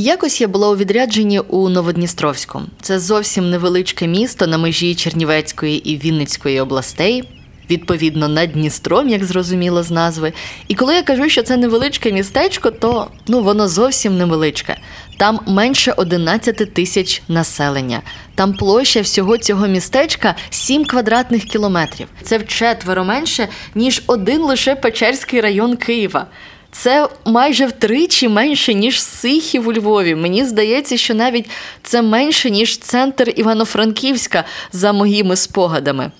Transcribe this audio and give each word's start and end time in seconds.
Якось 0.00 0.40
я 0.40 0.48
була 0.48 0.70
у 0.70 0.76
відрядженні 0.76 1.40
у 1.40 1.68
Новодністровську. 1.68 2.62
Це 2.82 2.98
зовсім 2.98 3.50
невеличке 3.50 4.06
місто 4.06 4.46
на 4.46 4.58
межі 4.58 4.94
Чернівецької 4.94 5.90
і 5.90 5.96
Вінницької 5.96 6.60
областей, 6.60 7.24
відповідно 7.70 8.28
над 8.28 8.52
Дністром, 8.52 9.08
як 9.08 9.24
зрозуміло 9.24 9.82
з 9.82 9.90
назви. 9.90 10.32
І 10.68 10.74
коли 10.74 10.94
я 10.94 11.02
кажу, 11.02 11.28
що 11.28 11.42
це 11.42 11.56
невеличке 11.56 12.12
містечко, 12.12 12.70
то 12.70 13.10
ну 13.26 13.42
воно 13.42 13.68
зовсім 13.68 14.18
невеличке. 14.18 14.76
Там 15.16 15.40
менше 15.46 15.92
11 15.96 16.74
тисяч 16.74 17.22
населення. 17.28 18.02
Там 18.34 18.52
площа 18.52 19.00
всього 19.00 19.38
цього 19.38 19.66
містечка 19.66 20.34
7 20.50 20.84
квадратних 20.84 21.44
кілометрів. 21.44 22.08
Це 22.22 22.38
вчетверо 22.38 23.04
менше, 23.04 23.48
ніж 23.74 24.02
один 24.06 24.42
лише 24.42 24.74
Печерський 24.74 25.40
район 25.40 25.76
Києва. 25.76 26.26
Це 26.70 27.08
майже 27.24 27.66
втричі 27.66 28.28
менше, 28.28 28.74
ніж 28.74 29.02
Сихів 29.02 29.68
у 29.68 29.72
Львові. 29.72 30.14
Мені 30.14 30.44
здається, 30.44 30.96
що 30.96 31.14
навіть 31.14 31.46
це 31.82 32.02
менше, 32.02 32.50
ніж 32.50 32.78
центр 32.78 33.32
Івано-Франківська 33.36 34.44
за 34.72 34.92
моїми 34.92 35.36
спогадами. 35.36 36.10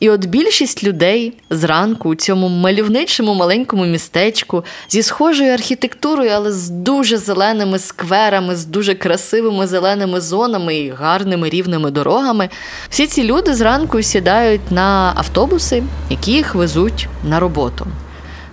І 0.00 0.10
от 0.10 0.24
більшість 0.24 0.84
людей 0.84 1.32
зранку 1.50 2.08
у 2.08 2.14
цьому 2.14 2.48
мальовничому 2.48 3.34
маленькому 3.34 3.84
містечку 3.84 4.64
зі 4.88 5.02
схожою 5.02 5.52
архітектурою, 5.52 6.30
але 6.34 6.52
з 6.52 6.68
дуже 6.68 7.18
зеленими 7.18 7.78
скверами, 7.78 8.56
з 8.56 8.64
дуже 8.64 8.94
красивими 8.94 9.66
зеленими 9.66 10.20
зонами 10.20 10.76
і 10.76 10.90
гарними 10.90 11.48
рівними 11.48 11.90
дорогами, 11.90 12.48
всі 12.88 13.06
ці 13.06 13.24
люди 13.24 13.54
зранку 13.54 14.02
сідають 14.02 14.70
на 14.70 15.12
автобуси, 15.16 15.82
які 16.10 16.32
їх 16.32 16.54
везуть 16.54 17.08
на 17.24 17.40
роботу 17.40 17.86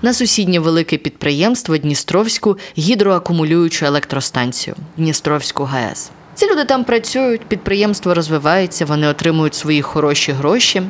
на 0.04 0.14
сусіднє 0.14 0.60
велике 0.60 0.98
підприємство 0.98 1.78
Дністровську 1.78 2.58
гідроакумулюючу 2.78 3.86
електростанцію 3.86 4.76
Дністровську 4.98 5.64
ГАЕС. 5.64 6.12
Ці 6.36 6.52
люди 6.52 6.66
там 6.66 6.84
працюють, 6.84 7.42
підприємство 7.42 8.14
розвивається, 8.14 8.86
вони 8.86 9.08
отримують 9.08 9.56
свої 9.56 9.82
хороші 9.82 10.32
гроші. 10.32 10.82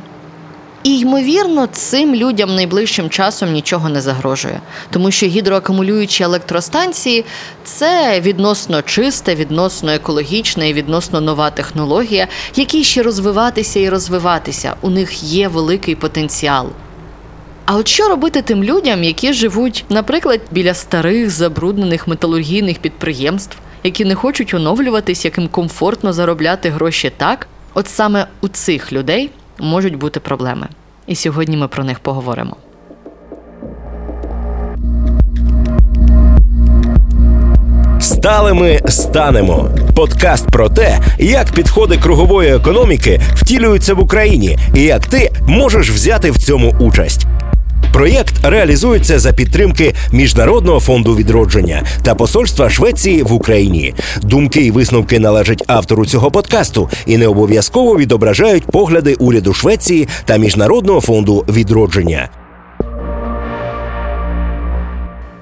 І, 0.84 1.00
ймовірно, 1.00 1.68
цим 1.68 2.16
людям 2.16 2.56
найближчим 2.56 3.10
часом 3.10 3.52
нічого 3.52 3.90
не 3.90 4.02
загрожує, 4.02 4.62
тому 4.92 5.12
що 5.12 5.26
гідроакумулюючі 5.26 6.24
електростанції 6.24 7.26
це 7.64 8.22
відносно 8.22 8.82
чиста, 8.82 9.36
відносно 9.36 9.92
екологічна 9.92 10.66
і 10.66 10.74
відносно 10.74 11.22
нова 11.22 11.50
технологія, 11.50 12.28
якій 12.56 12.84
ще 12.84 13.04
розвиватися 13.04 13.80
і 13.80 13.90
розвиватися. 13.90 14.76
У 14.82 14.90
них 14.90 15.24
є 15.24 15.48
великий 15.48 15.96
потенціал. 15.96 16.70
А 17.66 17.76
от 17.76 17.88
що 17.88 18.10
робити 18.10 18.42
тим 18.42 18.64
людям, 18.64 19.04
які 19.04 19.34
живуть, 19.34 19.86
наприклад, 19.90 20.42
біля 20.52 20.74
старих 20.74 21.30
забруднених 21.30 22.08
металургійних 22.08 22.78
підприємств, 22.78 23.58
які 23.84 24.06
не 24.06 24.16
хочуть 24.16 24.54
оновлюватись, 24.54 25.26
яким 25.26 25.48
комфортно 25.48 26.14
заробляти 26.14 26.70
гроші 26.70 27.12
так? 27.18 27.48
От 27.74 27.88
саме 27.88 28.28
у 28.42 28.48
цих 28.48 28.94
людей 28.94 29.30
можуть 29.60 29.96
бути 29.96 30.20
проблеми. 30.20 30.68
І 31.08 31.16
сьогодні 31.16 31.58
ми 31.58 31.68
про 31.68 31.84
них 31.84 32.00
поговоримо. 32.00 32.56
Сталими 38.00 38.80
станемо. 38.88 39.70
Подкаст 39.96 40.48
про 40.48 40.70
те, 40.70 41.00
як 41.20 41.52
підходи 41.52 41.98
кругової 41.98 42.56
економіки 42.56 43.22
втілюються 43.36 43.94
в 43.94 44.00
Україні 44.00 44.58
і 44.76 44.82
як 44.82 45.06
ти 45.06 45.32
можеш 45.48 45.92
взяти 45.92 46.32
в 46.32 46.38
цьому 46.38 46.76
участь. 46.80 47.26
Проєкт 47.94 48.34
реалізується 48.44 49.20
за 49.20 49.34
підтримки 49.34 49.94
Міжнародного 50.12 50.80
фонду 50.80 51.16
відродження 51.16 51.84
та 52.04 52.16
посольства 52.16 52.70
Швеції 52.70 53.24
в 53.24 53.34
Україні. 53.34 53.94
Думки 54.22 54.62
і 54.62 54.72
висновки 54.72 55.20
належать 55.20 55.64
автору 55.68 56.06
цього 56.06 56.32
подкасту 56.32 56.90
і 57.06 57.18
не 57.18 57.28
обов'язково 57.28 57.98
відображають 57.98 58.66
погляди 58.66 59.14
уряду 59.14 59.54
Швеції 59.54 60.08
та 60.26 60.38
Міжнародного 60.38 61.02
фонду 61.02 61.46
відродження. 61.50 62.30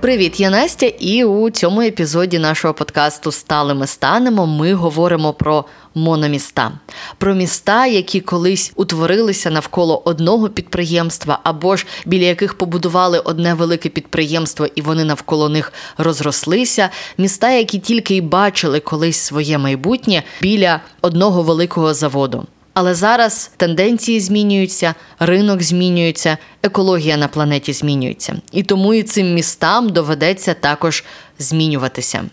Привіт, 0.02 0.40
я 0.40 0.50
Настя, 0.50 0.86
і 0.86 1.24
у 1.24 1.50
цьому 1.50 1.82
епізоді 1.82 2.40
нашого 2.40 2.74
подкасту 2.74 3.32
Стали 3.32 3.74
ми 3.74 3.88
станемо. 3.88 4.48
Ми 4.48 4.74
говоримо 4.74 5.34
про 5.34 5.66
мономіста, 5.96 6.72
про 7.18 7.36
міста, 7.36 7.86
які 7.86 8.22
колись 8.22 8.72
утворилися 8.76 9.52
навколо 9.52 10.02
одного 10.06 10.50
підприємства, 10.50 11.40
або 11.44 11.76
ж 11.76 11.86
біля 12.06 12.24
яких 12.24 12.54
побудували 12.54 13.20
одне 13.20 13.54
велике 13.54 13.90
підприємство, 13.90 14.68
і 14.76 14.82
вони 14.82 15.06
навколо 15.06 15.50
них 15.50 15.74
розрослися. 15.98 16.90
Міста, 17.18 17.52
які 17.52 17.80
тільки 17.80 18.16
й 18.16 18.22
бачили 18.22 18.80
колись 18.80 19.18
своє 19.18 19.58
майбутнє 19.58 20.24
біля 20.42 20.82
одного 21.02 21.44
великого 21.44 21.94
заводу. 21.94 22.48
Але 22.74 22.96
зараз 22.96 23.52
тенденції 23.58 24.20
змінюються, 24.20 24.96
ринок 25.20 25.62
змінюється, 25.62 26.38
екологія 26.64 27.18
на 27.18 27.28
планеті 27.28 27.74
змінюється. 27.74 28.36
І 28.52 28.64
тому 28.64 28.94
і 28.94 29.04
цим 29.04 29.34
містам 29.34 29.90
доведеться 29.90 30.54
також 30.54 31.04
змінюватися. 31.40 32.24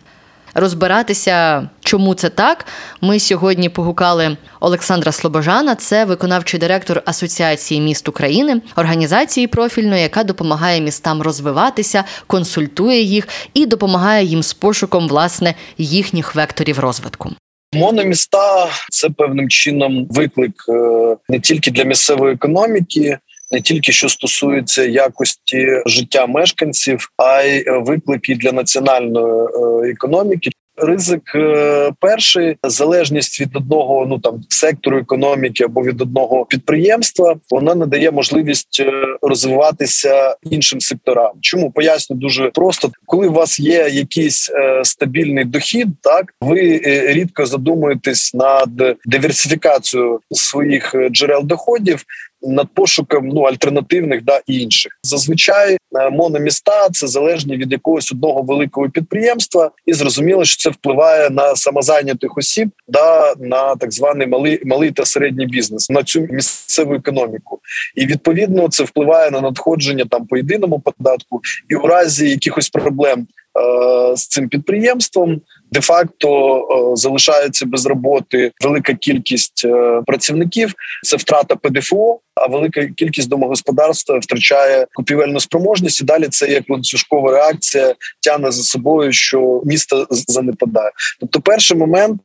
Розбиратися, 0.54 1.69
чому 1.81 2.15
це 2.15 2.28
так, 2.28 2.66
ми 3.00 3.21
сьогодні 3.21 3.69
погукали 3.69 4.37
Олександра 4.60 5.12
Слобожана, 5.12 5.75
це 5.75 6.04
виконавчий 6.04 6.60
директор 6.60 7.03
Асоціації 7.04 7.81
міст 7.81 8.09
України, 8.09 8.62
організації 8.77 9.47
профільної, 9.47 10.03
яка 10.03 10.25
допомагає 10.25 10.81
містам 10.81 11.22
розвиватися, 11.22 12.04
консультує 12.27 13.00
їх 13.00 13.28
і 13.54 13.66
допомагає 13.66 14.25
їм 14.25 14.43
з 14.43 14.53
пошуком 14.53 15.09
власне 15.09 15.54
їхніх 15.78 16.34
векторів 16.34 16.78
розвитку. 16.78 17.31
Мономіста 17.72 18.68
це 18.90 19.10
певним 19.10 19.48
чином 19.48 20.06
виклик 20.10 20.64
е, 20.68 21.16
не 21.28 21.40
тільки 21.40 21.70
для 21.70 21.84
місцевої 21.84 22.34
економіки. 22.34 23.18
Не 23.50 23.60
тільки 23.60 23.92
що 23.92 24.08
стосується 24.08 24.84
якості 24.84 25.66
життя 25.86 26.26
мешканців, 26.26 27.12
а 27.16 27.42
й 27.42 27.64
виклик 27.68 28.28
і 28.28 28.34
для 28.34 28.52
національної 28.52 29.46
е, 29.46 29.90
економіки 29.90 30.50
Ризик 30.81 31.34
е, 31.34 31.93
перший 32.00 32.56
залежність 32.62 33.41
від 33.41 33.56
одного 33.56 34.06
ну 34.09 34.19
там 34.19 34.41
сектору 34.49 34.99
економіки 34.99 35.65
або 35.65 35.83
від 35.83 36.00
одного 36.00 36.44
підприємства, 36.44 37.37
вона 37.50 37.75
не 37.75 37.87
дає 37.87 38.11
можливість 38.11 38.81
е, 38.81 38.93
розвиватися 39.22 40.37
іншим 40.43 40.81
секторам. 40.81 41.33
Чому 41.41 41.71
поясню 41.71 42.16
дуже 42.16 42.50
просто, 42.50 42.91
коли 43.06 43.28
у 43.28 43.33
вас 43.33 43.61
є 43.61 43.89
якийсь 43.89 44.50
е, 44.50 44.84
стабільний 44.84 45.44
дохід, 45.44 45.89
так 46.03 46.34
ви 46.41 46.81
рідко 47.06 47.47
задумуєтесь 47.47 48.34
над 48.34 48.97
диверсифікацією 49.05 50.21
своїх 50.31 50.95
джерел 51.10 51.41
доходів 51.45 52.05
над 52.43 52.69
пошуком 52.75 53.28
ну 53.28 53.43
альтернативних 53.43 54.25
да 54.25 54.41
інших. 54.47 54.93
Зазвичай 55.03 55.75
е, 55.75 56.10
мономіста 56.10 56.88
це 56.93 57.06
залежні 57.06 57.56
від 57.56 57.72
якогось 57.72 58.12
одного 58.12 58.43
великого 58.43 58.91
підприємства, 58.91 59.71
і 59.87 59.93
зрозуміло, 59.93 60.44
що 60.44 60.56
це 60.62 60.71
впливає 60.71 61.31
на 61.31 61.56
самозайнятих 61.56 62.38
осіб, 62.38 62.69
да 62.88 63.34
на 63.38 63.77
так 63.77 63.93
званий 63.93 64.27
малий 64.27 64.60
малий 64.65 64.91
та 64.91 65.04
середній 65.04 65.47
бізнес, 65.47 65.91
на 65.91 66.03
цю 66.03 66.21
місцеву 66.21 66.94
економіку. 66.94 67.60
І 67.94 68.06
відповідно 68.06 68.69
це 68.69 68.84
впливає 68.84 69.31
на 69.31 69.41
надходження 69.41 70.04
там 70.04 70.27
по 70.27 70.37
єдиному 70.37 70.81
податку, 70.81 71.41
і 71.69 71.75
у 71.75 71.87
разі 71.87 72.31
якихось 72.31 72.69
проблем 72.69 73.21
е, 73.21 74.16
з 74.16 74.28
цим 74.28 74.48
підприємством 74.48 75.41
де-факто 75.72 76.59
е, 76.59 76.97
залишається 76.97 77.66
без 77.66 77.87
роботи 77.87 78.53
велика 78.65 78.94
кількість 78.94 79.66
працівників. 80.06 80.75
Це 81.03 81.16
втрата 81.16 81.56
ПДФО, 81.56 82.21
а 82.43 82.47
велика 82.47 82.87
кількість 82.87 83.28
домогосподарств 83.28 84.19
втрачає 84.19 84.87
купівельну 84.94 85.41
спроможність. 85.41 86.00
і 86.00 86.04
Далі 86.04 86.28
це 86.28 86.49
як 86.49 86.71
ланцюжкова 86.71 87.32
реакція 87.32 87.94
тягне 88.21 88.50
за 88.50 88.62
собою, 88.62 89.12
що 89.12 89.62
місто 89.65 90.06
занепадає. 90.10 90.91
Тобто, 91.21 91.41
перший 91.41 91.77
момент 91.77 92.21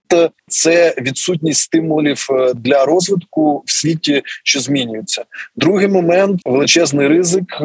це 0.47 0.95
відсутність 0.97 1.61
стимулів 1.61 2.27
е, 2.31 2.53
для 2.53 2.85
розвитку 2.85 3.63
в 3.65 3.71
світі, 3.71 4.21
що 4.43 4.59
змінюється. 4.59 5.25
Другий 5.55 5.87
момент 5.87 6.41
величезний 6.45 7.07
ризик, 7.07 7.61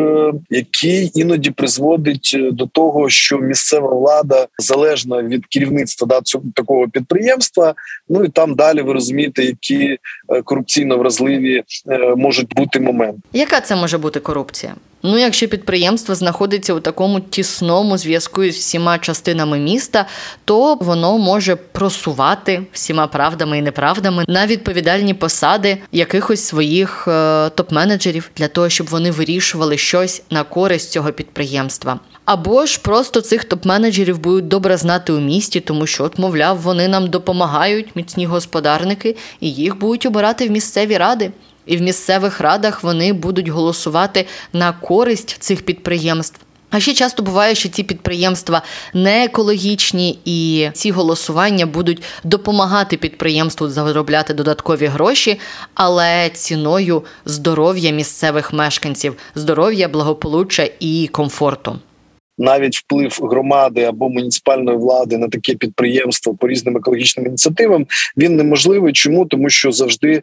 який 0.51 1.11
іноді 1.15 1.51
призводить 1.51 2.37
до 2.53 2.67
того, 2.67 3.09
що 3.09 3.39
місцева 3.39 3.95
влада 3.95 4.47
залежна 4.59 5.23
від 5.23 5.47
керівництва 5.47 6.07
да, 6.07 6.21
цього 6.21 6.45
такого 6.55 6.89
підприємства. 6.89 7.75
Ну 8.09 8.25
і 8.25 8.29
там 8.29 8.55
далі 8.55 8.83
ви 8.83 8.93
розумієте, 8.93 9.45
які 9.45 9.99
е, 10.29 10.43
корупційно 10.43 10.99
вразливі 10.99 11.63
е, 11.91 12.15
можуть 12.39 12.55
бути 12.55 12.81
моменти. 12.81 13.21
Яка 13.33 13.61
це 13.61 13.77
може 13.77 13.99
бути 13.99 14.21
корупція? 14.21 14.75
Ну, 15.03 15.19
якщо 15.19 15.49
підприємство 15.49 16.15
знаходиться 16.15 16.75
у 16.75 16.81
такому 16.81 17.21
тісному 17.21 17.99
зв'язку 17.99 18.45
із 18.45 18.57
всіма 18.57 18.99
частинами 18.99 19.59
міста, 19.59 20.07
то 20.45 20.75
воно 20.75 21.19
може 21.19 21.57
просувати 21.57 22.63
всіма 22.73 23.07
правдами 23.07 23.59
і 23.59 23.63
неправдами 23.63 24.25
на 24.29 24.47
відповідальні 24.47 25.15
посади 25.15 25.79
якихось 25.93 26.45
своїх 26.45 27.09
е, 27.09 27.11
топ-менеджерів 27.49 28.31
для 28.37 28.49
того, 28.49 28.69
щоб 28.69 28.87
вони 28.87 29.11
вирішували 29.11 29.79
щось 29.79 30.23
на 30.31 30.45
користь 30.45 30.91
цього 30.91 31.13
підприємства. 31.13 32.01
Або 32.25 32.67
ж 32.67 32.81
просто 32.83 33.21
цих 33.21 33.49
топ-менеджерів 33.49 34.19
будуть 34.19 34.49
добре 34.49 34.77
знати 34.77 35.13
у 35.13 35.21
місті, 35.21 35.61
тому 35.61 35.87
що, 35.87 36.05
от, 36.05 36.19
мовляв, 36.19 36.59
вони 36.59 36.89
нам 36.89 37.07
допомагають, 37.11 37.97
міцні 37.97 38.27
господарники, 38.27 39.17
і 39.41 39.53
їх 39.53 39.79
будуть 39.79 40.07
обирати 40.07 40.49
в 40.49 40.51
місцеві 40.51 40.97
ради. 40.97 41.31
І 41.69 41.77
в 41.77 41.83
місцевих 41.83 42.41
радах 42.41 42.83
вони 42.83 43.13
будуть 43.13 43.49
голосувати 43.49 44.27
на 44.53 44.73
користь 44.73 45.37
цих 45.41 45.63
підприємств. 45.63 46.41
А 46.71 46.81
ще 46.81 46.95
часто 46.95 47.23
буває, 47.23 47.55
що 47.55 47.69
ці 47.69 47.83
підприємства 47.83 48.63
не 48.95 49.25
екологічні, 49.25 50.19
і 50.25 50.69
ці 50.75 50.91
голосування 50.91 51.67
будуть 51.67 52.03
допомагати 52.25 52.97
підприємству 52.97 53.69
заробляти 53.69 54.35
додаткові 54.35 54.87
гроші, 54.87 55.41
але 55.75 56.31
ціною 56.31 57.05
здоров'я 57.25 57.91
місцевих 57.91 58.53
мешканців, 58.53 59.17
здоров'я, 59.35 59.89
благополуччя 59.89 60.71
і 60.81 61.09
комфорту 61.13 61.79
навіть 62.39 62.77
вплив 62.77 63.19
громади 63.23 63.83
або 63.83 64.09
муніципальної 64.09 64.79
влади 64.79 65.19
на 65.19 65.29
таке 65.29 65.55
підприємство 65.55 66.35
по 66.35 66.49
різним 66.49 66.77
екологічним 66.77 67.27
ініціативам 67.27 67.87
він 68.17 68.37
неможливий. 68.37 68.93
Чому 68.93 69.27
тому, 69.27 69.51
що 69.51 69.73
завжди 69.73 70.13
е, 70.13 70.21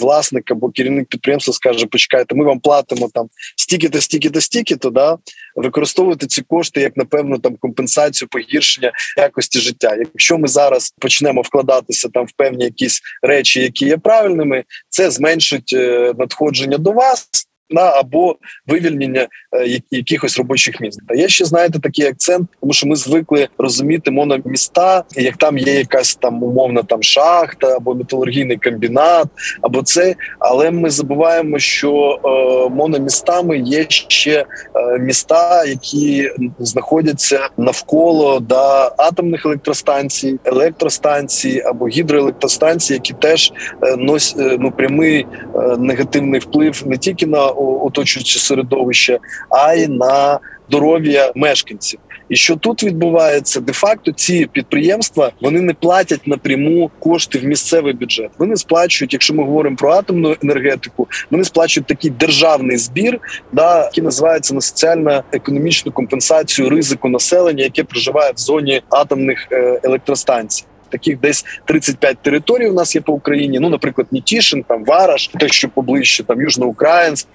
власник 0.00 0.50
або 0.50 0.70
керівник 0.70 1.08
підприємства 1.08 1.54
скаже: 1.54 1.86
почекайте, 1.86 2.34
ми 2.34 2.44
вам 2.44 2.60
платимо 2.60 3.10
там 3.14 3.28
стільки-то, 3.56 4.00
стільки-то, 4.00 4.40
стільки-то, 4.40 4.90
да 4.90 5.18
використовувати 5.56 6.26
ці 6.26 6.42
кошти 6.42 6.80
як 6.80 6.96
напевно 6.96 7.38
там 7.38 7.56
компенсацію 7.56 8.28
погіршення 8.28 8.92
якості 9.16 9.60
життя. 9.60 9.96
Якщо 9.98 10.38
ми 10.38 10.48
зараз 10.48 10.94
почнемо 10.98 11.42
вкладатися 11.42 12.08
там 12.08 12.26
в 12.26 12.32
певні 12.36 12.64
якісь 12.64 13.00
речі, 13.22 13.60
які 13.60 13.86
є 13.86 13.96
правильними, 13.96 14.64
це 14.88 15.10
зменшить 15.10 15.72
е, 15.72 16.12
надходження 16.18 16.78
до 16.78 16.92
вас 16.92 17.28
на 17.72 17.82
або 17.82 18.36
вивільнення 18.66 19.26
е, 19.52 19.80
якихось 19.90 20.38
робочих 20.38 20.80
місць. 20.80 20.98
Та 21.08 21.14
є 21.14 21.28
ще 21.28 21.44
знаєте 21.44 21.78
такий 21.78 22.06
акцент, 22.06 22.48
тому 22.60 22.72
що 22.72 22.86
ми 22.86 22.96
звикли 22.96 23.48
розуміти 23.58 24.10
мономіста, 24.10 25.04
як 25.16 25.36
там 25.36 25.58
є 25.58 25.74
якась 25.74 26.14
там 26.14 26.42
умовна 26.42 26.82
там 26.82 27.02
шахта 27.02 27.76
або 27.76 27.94
металургійний 27.94 28.56
комбінат, 28.56 29.26
або 29.60 29.82
це. 29.82 30.14
Але 30.38 30.70
ми 30.70 30.90
забуваємо, 30.90 31.58
що 31.58 32.20
е, 32.24 32.28
мономістами 32.74 33.58
є 33.58 33.86
ще 33.88 34.44
е, 34.74 34.98
міста, 34.98 35.64
які 35.64 36.30
знаходяться 36.58 37.48
навколо 37.56 38.40
да, 38.40 38.92
атомних 38.98 39.46
електростанцій, 39.46 40.38
електростанцій 40.44 41.62
або 41.66 41.88
гідроелектростанцій, 41.88 42.92
які 42.92 43.14
теж 43.14 43.52
е, 43.82 43.96
носять 43.96 44.38
е, 44.38 44.56
ну 44.60 44.70
прямий 44.70 45.26
е, 45.54 45.76
негативний 45.78 46.40
вплив 46.40 46.82
не 46.86 46.96
тільки 46.96 47.26
на 47.26 47.46
оточуюче 47.62 48.38
середовище, 48.38 49.18
а 49.50 49.74
й 49.74 49.88
на 49.88 50.38
здоров'я 50.68 51.32
мешканців. 51.34 52.00
І 52.28 52.36
що 52.36 52.56
тут 52.56 52.82
відбувається, 52.82 53.60
де 53.60 53.72
факто 53.72 54.12
ці 54.12 54.46
підприємства 54.52 55.32
вони 55.40 55.60
не 55.60 55.74
платять 55.74 56.26
напряму 56.26 56.90
кошти 56.98 57.38
в 57.38 57.44
місцевий 57.44 57.92
бюджет. 57.92 58.30
Вони 58.38 58.56
сплачують, 58.56 59.12
якщо 59.12 59.34
ми 59.34 59.44
говоримо 59.44 59.76
про 59.76 59.90
атомну 59.90 60.36
енергетику, 60.42 61.08
вони 61.30 61.44
сплачують 61.44 61.86
такий 61.86 62.10
державний 62.10 62.76
збір, 62.76 63.20
да 63.52 63.84
який 63.84 64.04
називається 64.04 64.54
на 64.54 64.60
соціально-економічну 64.60 65.92
компенсацію 65.92 66.70
ризику 66.70 67.08
населення, 67.08 67.64
яке 67.64 67.84
проживає 67.84 68.32
в 68.32 68.38
зоні 68.38 68.82
атомних 68.90 69.48
е, 69.52 69.80
електростанцій 69.82 70.64
таких 70.92 71.20
десь 71.20 71.44
35 71.64 72.18
територій. 72.18 72.68
У 72.68 72.74
нас 72.74 72.94
є 72.94 73.00
по 73.00 73.12
Україні. 73.12 73.58
Ну, 73.60 73.68
наприклад, 73.68 74.06
Нітішин, 74.10 74.64
там 74.68 74.84
Вараш, 74.84 75.28
те, 75.28 75.48
що 75.48 75.68
поближче, 75.68 76.24
там 76.24 76.40
Южноукраїнськ. 76.40 77.28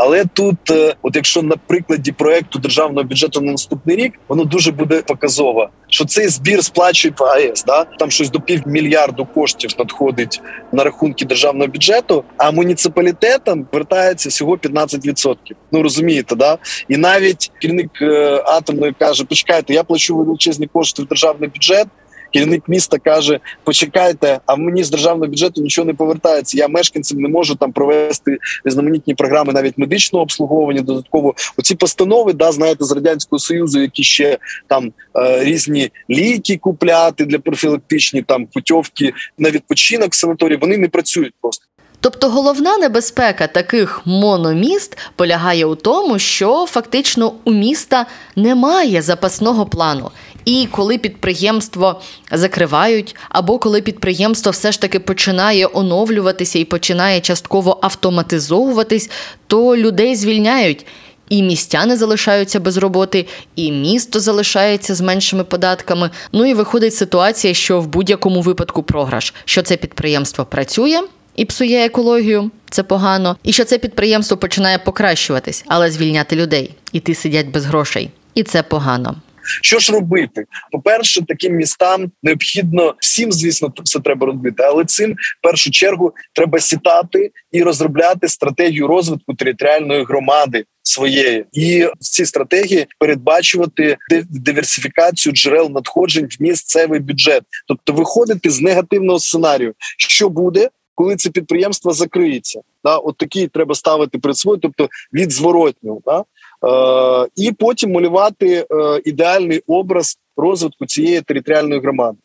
Але 0.00 0.24
тут, 0.24 0.70
е, 0.70 0.94
от 1.02 1.16
якщо 1.16 1.42
на 1.42 1.56
прикладі 1.66 2.12
проекту 2.12 2.58
державного 2.58 3.04
бюджету 3.04 3.40
на 3.40 3.52
наступний 3.52 3.96
рік, 3.96 4.12
воно 4.28 4.44
дуже 4.44 4.72
буде 4.72 5.02
показово, 5.02 5.68
що 5.88 6.04
цей 6.04 6.28
збір 6.28 6.64
сплачує 6.64 7.14
по 7.16 7.24
АЕС. 7.24 7.64
Да 7.64 7.84
там 7.84 8.10
щось 8.10 8.30
до 8.30 8.40
півмільярду 8.40 9.26
коштів 9.34 9.70
надходить 9.78 10.40
на 10.72 10.84
рахунки 10.84 11.24
державного 11.24 11.66
бюджету, 11.66 12.24
а 12.36 12.50
муніципалітетам 12.50 13.66
вертається 13.72 14.28
всього 14.28 14.56
15%. 14.56 15.36
Ну 15.72 15.82
розумієте, 15.82 16.36
да 16.36 16.58
і 16.88 16.96
навіть 16.96 17.50
керівник 17.60 17.90
е, 18.02 18.42
атомної 18.46 18.94
каже: 18.98 19.24
почекайте, 19.24 19.74
я 19.74 19.84
плачу 19.84 20.16
величезні 20.16 20.66
кошти 20.66 21.02
в 21.02 21.06
державний 21.06 21.48
бюджет 21.48 21.86
керівник 22.32 22.68
міста 22.68 22.98
каже: 22.98 23.40
почекайте, 23.64 24.40
а 24.46 24.56
мені 24.56 24.84
з 24.84 24.90
державного 24.90 25.30
бюджету 25.30 25.62
нічого 25.62 25.86
не 25.86 25.94
повертається. 25.94 26.58
Я 26.58 26.68
мешканцям 26.68 27.18
не 27.18 27.28
можу 27.28 27.54
там 27.54 27.72
провести 27.72 28.38
різноманітні 28.64 29.14
програми, 29.14 29.52
навіть 29.52 29.78
медичного 29.78 30.22
обслуговування. 30.22 30.82
Додатково 30.82 31.34
оці 31.56 31.74
постанови, 31.74 32.32
да, 32.32 32.52
знаєте, 32.52 32.84
з 32.84 32.92
радянського 32.92 33.38
союзу, 33.38 33.80
які 33.80 34.02
ще 34.02 34.38
там 34.66 34.92
е, 35.16 35.44
різні 35.44 35.90
ліки 36.10 36.56
купляти 36.56 37.24
для 37.24 37.38
профілактичні 37.38 38.22
там 38.22 38.46
путьовки 38.46 39.12
на 39.38 39.50
відпочинок 39.50 40.12
в 40.12 40.16
санаторії, 40.16 40.58
вони 40.60 40.78
не 40.78 40.88
працюють 40.88 41.34
просто. 41.40 41.64
Тобто 42.00 42.30
головна 42.30 42.78
небезпека 42.78 43.46
таких 43.46 44.02
мономіст 44.04 44.98
полягає 45.16 45.66
у 45.66 45.74
тому, 45.74 46.18
що 46.18 46.66
фактично 46.66 47.32
у 47.44 47.52
міста 47.52 48.06
немає 48.36 49.02
запасного 49.02 49.66
плану. 49.66 50.10
І 50.48 50.68
коли 50.70 50.98
підприємство 50.98 52.00
закривають, 52.32 53.16
або 53.28 53.58
коли 53.58 53.80
підприємство 53.80 54.52
все 54.52 54.72
ж 54.72 54.80
таки 54.80 55.00
починає 55.00 55.68
оновлюватися 55.72 56.58
і 56.58 56.64
починає 56.64 57.20
частково 57.20 57.78
автоматизовуватись, 57.82 59.10
то 59.46 59.76
людей 59.76 60.16
звільняють. 60.16 60.86
І 61.28 61.42
містяни 61.42 61.96
залишаються 61.96 62.60
без 62.60 62.76
роботи, 62.76 63.26
і 63.56 63.72
місто 63.72 64.20
залишається 64.20 64.94
з 64.94 65.00
меншими 65.00 65.44
податками. 65.44 66.10
Ну 66.32 66.46
і 66.46 66.54
виходить 66.54 66.94
ситуація, 66.94 67.54
що 67.54 67.80
в 67.80 67.86
будь-якому 67.86 68.40
випадку 68.40 68.82
програш, 68.82 69.34
що 69.44 69.62
це 69.62 69.76
підприємство 69.76 70.44
працює 70.44 71.02
і 71.36 71.44
псує 71.44 71.86
екологію, 71.86 72.50
це 72.70 72.82
погано, 72.82 73.36
і 73.42 73.52
що 73.52 73.64
це 73.64 73.78
підприємство 73.78 74.36
починає 74.36 74.78
покращуватись, 74.78 75.64
але 75.66 75.90
звільняти 75.90 76.36
людей, 76.36 76.74
і 76.92 77.00
ти 77.00 77.14
сидять 77.14 77.46
без 77.46 77.66
грошей, 77.66 78.10
і 78.34 78.42
це 78.42 78.62
погано. 78.62 79.16
Що 79.62 79.78
ж 79.78 79.92
робити? 79.92 80.44
По 80.72 80.80
перше, 80.80 81.26
таким 81.26 81.52
містам 81.52 82.12
необхідно 82.22 82.94
всім, 83.00 83.32
звісно, 83.32 83.72
все 83.84 84.00
треба 84.00 84.26
робити, 84.26 84.62
але 84.62 84.84
цим 84.84 85.12
в 85.12 85.42
першу 85.42 85.70
чергу 85.70 86.12
треба 86.34 86.60
сітати 86.60 87.30
і 87.52 87.62
розробляти 87.62 88.28
стратегію 88.28 88.86
розвитку 88.86 89.34
територіальної 89.34 90.04
громади. 90.04 90.64
Своєї 90.82 91.44
і 91.52 91.84
в 91.84 91.98
цій 92.00 92.26
стратегії 92.26 92.86
передбачувати 92.98 93.96
диверсифікацію 94.30 95.32
джерел 95.32 95.70
надходжень 95.70 96.28
в 96.30 96.42
місцевий 96.42 97.00
бюджет, 97.00 97.42
тобто 97.66 97.92
виходити 97.92 98.50
з 98.50 98.60
негативного 98.60 99.18
сценарію, 99.18 99.74
що 99.98 100.28
буде, 100.28 100.68
коли 100.94 101.16
це 101.16 101.30
підприємство 101.30 101.92
закриється. 101.92 102.60
Да, 102.84 102.96
от 102.96 103.16
такий 103.16 103.46
треба 103.48 103.74
ставити 103.74 104.18
перед 104.18 104.36
собою, 104.36 104.60
тобто 104.62 104.88
від 105.12 105.32
зворотнього. 105.32 106.00
Да? 106.04 106.24
Е, 106.66 107.26
і 107.36 107.52
потім 107.52 107.92
малювати 107.92 108.56
е, 108.56 108.64
ідеальний 109.04 109.62
образ 109.66 110.18
розвитку 110.36 110.86
цієї 110.86 111.20
територіальної 111.20 111.80
громади, 111.80 112.18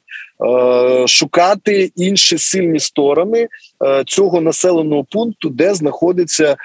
е, 0.46 1.08
шукати 1.08 1.92
інші 1.96 2.38
сильні 2.38 2.80
сторони 2.80 3.48
цього 4.08 4.42
населеного 4.42 5.04
пункту, 5.04 5.50
де 5.50 5.74
знаходиться 5.74 6.56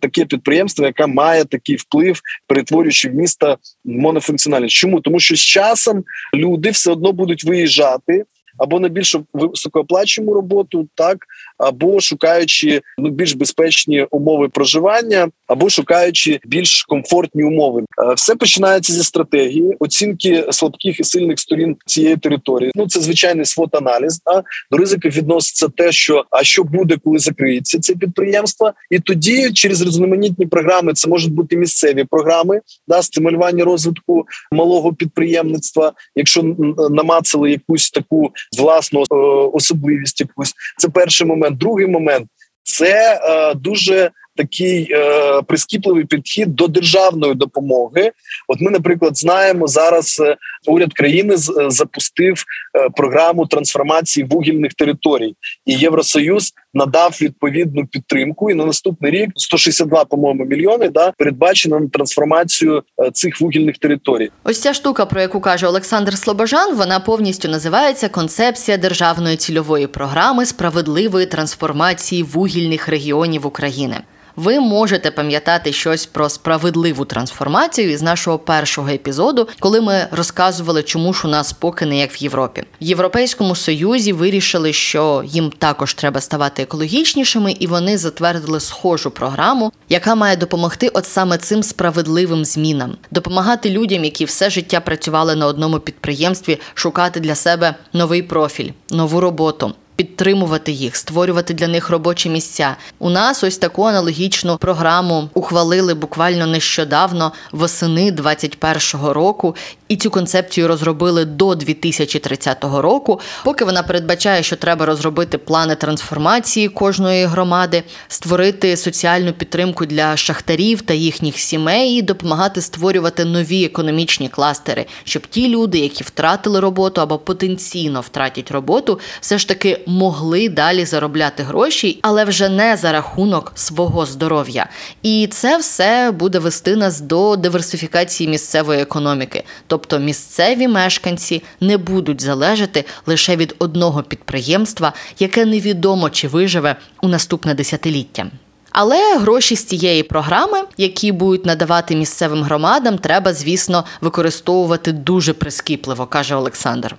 таке 0.00 0.24
підприємство, 0.24 0.86
яке 0.86 1.06
має 1.06 1.44
такий 1.44 1.76
вплив, 1.76 2.20
перетворюючи 2.46 3.08
в 3.08 3.14
місто 3.14 3.58
монофункціональність. 3.84 4.74
Чому 4.74 5.00
тому, 5.00 5.20
що 5.20 5.36
з 5.36 5.40
часом 5.40 6.04
люди 6.34 6.70
все 6.70 6.90
одно 6.90 7.12
будуть 7.12 7.44
виїжджати 7.44 8.24
або 8.58 8.80
на 8.80 8.88
більш 8.88 9.16
високооплачувану 9.32 10.34
роботу, 10.34 10.88
так 10.94 11.18
або 11.58 12.00
шукаючи 12.00 12.82
ну 12.98 13.10
більш 13.10 13.34
безпечні 13.34 14.06
умови 14.10 14.48
проживання, 14.48 15.28
або 15.46 15.70
шукаючи 15.70 16.40
більш 16.44 16.82
комфортні 16.82 17.44
умови. 17.44 17.82
Е, 17.82 18.14
все 18.14 18.36
починається 18.36 18.92
зі 18.92 19.02
стратегії, 19.02 19.76
оцінки 19.78 20.46
слабких 20.50 21.00
і 21.00 21.04
сильних 21.04 21.40
сторін 21.40 21.76
цієї 21.86 22.16
території. 22.16 22.72
Ну 22.74 22.88
це 22.88 23.00
звичайний 23.00 23.44
свот 23.44 23.74
аналіз. 23.74 24.20
Да? 24.26 24.42
До 24.70 24.76
ризиків 24.76 25.12
відноситься 25.12 25.68
те, 25.68 25.92
що 25.92 26.24
а 26.30 26.44
що 26.44 26.64
буде, 26.64 26.96
коли 27.04 27.18
закриється 27.18 27.78
це 27.78 27.94
підприємство, 27.94 28.72
і 28.90 28.98
тоді 28.98 29.52
через 29.52 29.82
різноманітні 29.82 30.46
програми 30.46 30.92
це 30.92 31.08
можуть 31.08 31.32
бути 31.32 31.56
місцеві 31.56 32.04
програми, 32.04 32.60
да 32.88 33.02
стимулювання 33.02 33.64
розвитку 33.64 34.26
малого 34.52 34.94
підприємництва. 34.94 35.92
Якщо 36.16 36.42
намацали 36.90 37.50
якусь 37.50 37.90
таку 37.90 38.30
власну 38.58 39.04
особливість, 39.52 40.20
якусь 40.20 40.54
це 40.78 40.88
перший 40.88 41.26
момент. 41.26 41.43
Другий 41.50 41.86
момент. 41.86 42.26
Це 42.62 43.20
е, 43.22 43.54
дуже 43.54 44.10
такий 44.36 44.88
е, 44.90 45.42
прискіпливий 45.42 46.04
підхід 46.04 46.54
до 46.54 46.68
державної 46.68 47.34
допомоги. 47.34 48.12
От 48.48 48.60
ми, 48.60 48.70
наприклад, 48.70 49.16
знаємо 49.16 49.66
зараз. 49.66 50.20
Е, 50.20 50.36
уряд 50.66 50.92
країни 50.92 51.36
з, 51.36 51.66
запустив 51.68 52.44
е, 52.78 52.88
програму 52.96 53.46
трансформації 53.46 54.26
вугільних 54.30 54.74
територій, 54.74 55.34
і 55.66 55.74
Євросоюз 55.74 56.52
надав 56.74 57.18
відповідну 57.22 57.86
підтримку. 57.86 58.50
І 58.50 58.54
на 58.54 58.64
наступний 58.64 59.10
рік 59.10 59.30
162, 59.36 60.04
по-моєму, 60.04 60.44
мільйони 60.44 60.88
да 60.88 61.12
передбачено 61.18 61.80
на 61.80 61.88
трансформацію 61.88 62.82
е, 63.02 63.10
цих 63.10 63.40
вугільних 63.40 63.78
територій. 63.78 64.30
Ось 64.44 64.60
ця 64.60 64.74
штука, 64.74 65.06
про 65.06 65.20
яку 65.20 65.40
каже 65.40 65.66
Олександр 65.66 66.18
Слобожан, 66.18 66.76
вона 66.76 67.00
повністю 67.00 67.48
називається 67.48 68.08
концепція 68.08 68.76
державної 68.76 69.36
цільової 69.36 69.86
програми 69.86 70.46
справедливої 70.46 71.26
трансформації 71.26 72.22
вугільних 72.22 72.88
регіонів 72.88 73.46
України 73.46 73.96
ви 74.36 74.60
можете 74.60 75.10
пам'ятати 75.10 75.72
щось 75.72 76.06
про 76.06 76.28
справедливу 76.28 77.04
трансформацію 77.04 77.90
із 77.90 78.02
нашого 78.02 78.38
першого 78.38 78.88
епізоду, 78.88 79.48
коли 79.58 79.80
ми 79.80 80.06
розказували, 80.10 80.82
чому 80.82 81.12
ж 81.12 81.22
у 81.24 81.30
нас 81.30 81.52
поки 81.52 81.86
не 81.86 81.98
як 81.98 82.12
в 82.12 82.18
Європі. 82.22 82.62
В 82.80 82.84
Європейському 82.84 83.56
Союзі 83.56 84.12
вирішили, 84.12 84.72
що 84.72 85.22
їм 85.26 85.52
також 85.58 85.94
треба 85.94 86.20
ставати 86.20 86.62
екологічнішими, 86.62 87.52
і 87.52 87.66
вони 87.66 87.98
затвердили 87.98 88.60
схожу 88.60 89.10
програму, 89.10 89.72
яка 89.88 90.14
має 90.14 90.36
допомогти 90.36 90.88
от 90.88 91.06
саме 91.06 91.38
цим 91.38 91.62
справедливим 91.62 92.44
змінам, 92.44 92.96
допомагати 93.10 93.70
людям, 93.70 94.04
які 94.04 94.24
все 94.24 94.50
життя 94.50 94.80
працювали 94.80 95.34
на 95.34 95.46
одному 95.46 95.78
підприємстві, 95.78 96.60
шукати 96.74 97.20
для 97.20 97.34
себе 97.34 97.74
новий 97.92 98.22
профіль, 98.22 98.70
нову 98.90 99.20
роботу 99.20 99.74
підтримувати 99.96 100.72
їх, 100.72 100.96
створювати 100.96 101.54
для 101.54 101.68
них 101.68 101.90
робочі 101.90 102.28
місця. 102.28 102.76
У 102.98 103.10
нас 103.10 103.44
ось 103.44 103.58
таку 103.58 103.84
аналогічну 103.84 104.56
програму 104.56 105.28
ухвалили 105.34 105.94
буквально 105.94 106.46
нещодавно 106.46 107.32
восени 107.52 108.10
2021 108.12 109.06
року, 109.06 109.56
і 109.88 109.96
цю 109.96 110.10
концепцію 110.10 110.68
розробили 110.68 111.24
до 111.24 111.54
2030 111.54 112.64
року. 112.64 113.20
Поки 113.44 113.64
вона 113.64 113.82
передбачає, 113.82 114.42
що 114.42 114.56
треба 114.56 114.86
розробити 114.86 115.38
плани 115.38 115.74
трансформації 115.74 116.68
кожної 116.68 117.24
громади, 117.24 117.82
створити 118.08 118.76
соціальну 118.76 119.32
підтримку 119.32 119.86
для 119.86 120.16
шахтарів 120.16 120.82
та 120.82 120.94
їхніх 120.94 121.38
сімей, 121.38 121.98
і 121.98 122.02
допомагати 122.02 122.60
створювати 122.60 123.24
нові 123.24 123.64
економічні 123.64 124.28
кластери, 124.28 124.86
щоб 125.04 125.26
ті 125.26 125.48
люди, 125.48 125.78
які 125.78 126.04
втратили 126.04 126.60
роботу 126.60 127.00
або 127.00 127.18
потенційно 127.18 128.00
втратять 128.00 128.50
роботу, 128.50 129.00
все 129.20 129.38
ж 129.38 129.48
таки 129.48 129.83
могли 129.86 130.48
далі 130.48 130.84
заробляти 130.84 131.42
гроші, 131.42 131.98
але 132.02 132.24
вже 132.24 132.48
не 132.48 132.76
за 132.76 132.92
рахунок 132.92 133.52
свого 133.54 134.06
здоров'я. 134.06 134.66
І 135.02 135.28
це 135.32 135.58
все 135.58 136.10
буде 136.10 136.38
вести 136.38 136.76
нас 136.76 137.00
до 137.00 137.36
диверсифікації 137.36 138.30
місцевої 138.30 138.80
економіки. 138.80 139.44
Тобто 139.66 139.98
місцеві 139.98 140.68
мешканці 140.68 141.42
не 141.60 141.76
будуть 141.76 142.20
залежати 142.20 142.84
лише 143.06 143.36
від 143.36 143.54
одного 143.58 144.02
підприємства, 144.02 144.92
яке 145.18 145.44
невідомо 145.44 146.10
чи 146.10 146.28
виживе 146.28 146.76
у 147.02 147.08
наступне 147.08 147.54
десятиліття. 147.54 148.26
Але 148.70 149.18
гроші 149.18 149.56
з 149.56 149.64
цієї 149.64 150.02
програми, 150.02 150.58
які 150.76 151.12
будуть 151.12 151.46
надавати 151.46 151.96
місцевим 151.96 152.42
громадам, 152.42 152.98
треба, 152.98 153.34
звісно, 153.34 153.84
використовувати 154.00 154.92
дуже 154.92 155.32
прискіпливо, 155.32 156.06
каже 156.06 156.34
Олександр 156.34 156.96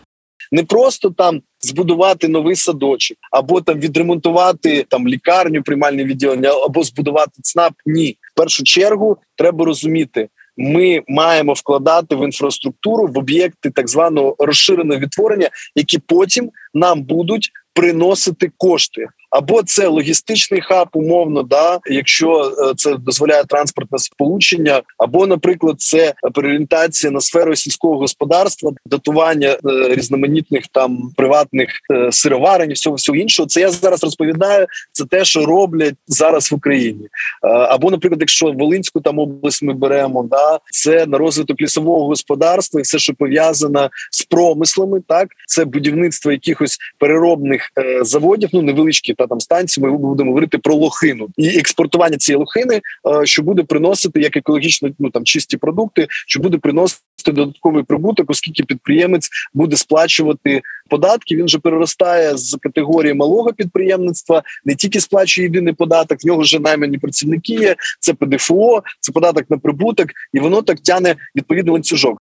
не 0.52 0.64
просто 0.64 1.10
там 1.10 1.42
збудувати 1.66 2.28
новий 2.28 2.56
садочок, 2.56 3.18
або 3.32 3.62
там 3.62 3.80
відремонтувати 3.80 4.86
там 4.90 5.08
лікарню, 5.08 5.64
приймальне 5.64 6.04
відділення, 6.04 6.50
або 6.50 6.84
збудувати 6.84 7.42
ЦНАП. 7.42 7.74
Ні, 7.86 8.18
в 8.34 8.38
першу 8.38 8.64
чергу 8.64 9.18
треба 9.36 9.66
розуміти. 9.66 10.30
Ми 10.58 11.02
маємо 11.08 11.54
вкладати 11.54 12.16
в 12.16 12.26
інфраструктуру 12.26 13.08
в 13.08 13.18
об'єкти 13.18 13.70
так 13.70 13.90
званого 13.90 14.36
розширеного 14.40 15.00
відтворення, 15.00 15.50
які 15.76 16.00
потім 16.00 16.52
нам 16.74 17.04
будуть 17.04 17.52
приносити 17.74 18.52
кошти 18.58 19.08
або 19.36 19.64
це 19.64 19.88
логістичний 19.88 20.62
хаб, 20.62 20.88
умовно, 20.94 21.44
да, 21.44 21.80
якщо 21.86 22.54
е, 22.60 22.74
це 22.76 22.96
дозволяє 22.96 23.44
транспортне 23.44 24.00
сполучення, 24.00 24.82
або, 24.98 25.28
наприклад, 25.28 25.82
це 25.82 26.14
переорієнтація 26.34 27.12
на 27.12 27.22
сферу 27.22 27.56
сільського 27.56 27.98
господарства, 27.98 28.72
датування 28.86 29.48
е, 29.48 29.58
різноманітних 29.96 30.64
там 30.72 31.12
приватних 31.18 31.70
е, 31.92 32.12
сироварень, 32.12 32.74
всього 32.74 32.96
всього 32.96 33.16
іншого. 33.16 33.48
Це 33.48 33.62
я 33.62 33.72
зараз 33.72 34.04
розповідаю. 34.04 34.68
Це 34.92 35.06
те, 35.06 35.26
що 35.26 35.46
роблять 35.46 35.96
зараз 36.08 36.52
в 36.52 36.56
Україні. 36.56 37.08
Або, 37.42 37.92
наприклад, 37.92 38.22
якщо 38.22 38.52
Волинську 38.52 39.02
там 39.02 39.20
область 39.20 39.64
ми 39.64 39.74
беремо, 39.74 40.24
да 40.24 40.60
це 40.72 41.06
на 41.06 41.18
розвиток 41.18 41.62
лісового 41.62 42.08
господарства 42.08 42.80
і 42.80 42.84
все, 42.84 43.00
що 43.00 43.14
пов'язано 43.14 43.90
промислами, 44.26 45.02
так 45.08 45.28
це 45.48 45.66
будівництво 45.66 46.32
якихось 46.32 46.78
переробних 47.00 47.70
заводів, 48.02 48.50
ну 48.54 48.62
невеличкі 48.62 49.14
та 49.14 49.28
там 49.28 49.40
станції, 49.40 49.86
ми 49.86 49.98
будемо 49.98 50.30
говорити 50.30 50.58
про 50.58 50.76
лохину 50.76 51.28
і 51.38 51.48
експортування 51.48 52.18
цієї 52.18 52.40
лохини, 52.40 52.76
е, 52.76 53.26
що 53.26 53.44
буде 53.44 53.64
приносити 53.64 54.22
як 54.22 54.38
екологічно 54.38 54.90
ну 55.00 55.10
там 55.10 55.24
чисті 55.24 55.58
продукти, 55.58 56.08
що 56.10 56.40
буде 56.40 56.58
приносити 56.58 57.02
додатковий 57.28 57.84
прибуток, 57.84 58.30
оскільки 58.30 58.64
підприємець 58.64 59.30
буде 59.54 59.76
сплачувати 59.76 60.62
податки. 60.90 61.36
Він 61.36 61.48
же 61.48 61.60
переростає 61.60 62.38
з 62.38 62.58
категорії 62.62 63.14
малого 63.14 63.54
підприємництва, 63.54 64.44
не 64.66 64.76
тільки 64.76 65.00
сплачує 65.00 65.48
єдиний 65.48 65.74
податок, 65.74 66.24
в 66.24 66.28
нього 66.28 66.42
вже 66.42 66.60
наймані 66.60 66.98
працівники 66.98 67.54
є. 67.54 67.76
Це 68.00 68.14
ПДФО, 68.14 68.84
це 69.00 69.12
податок 69.12 69.50
на 69.50 69.58
прибуток, 69.58 70.08
і 70.34 70.40
воно 70.40 70.62
так 70.62 70.80
тяне 70.80 71.16
відповідний 71.36 71.74
ланцюжок. 71.74 72.22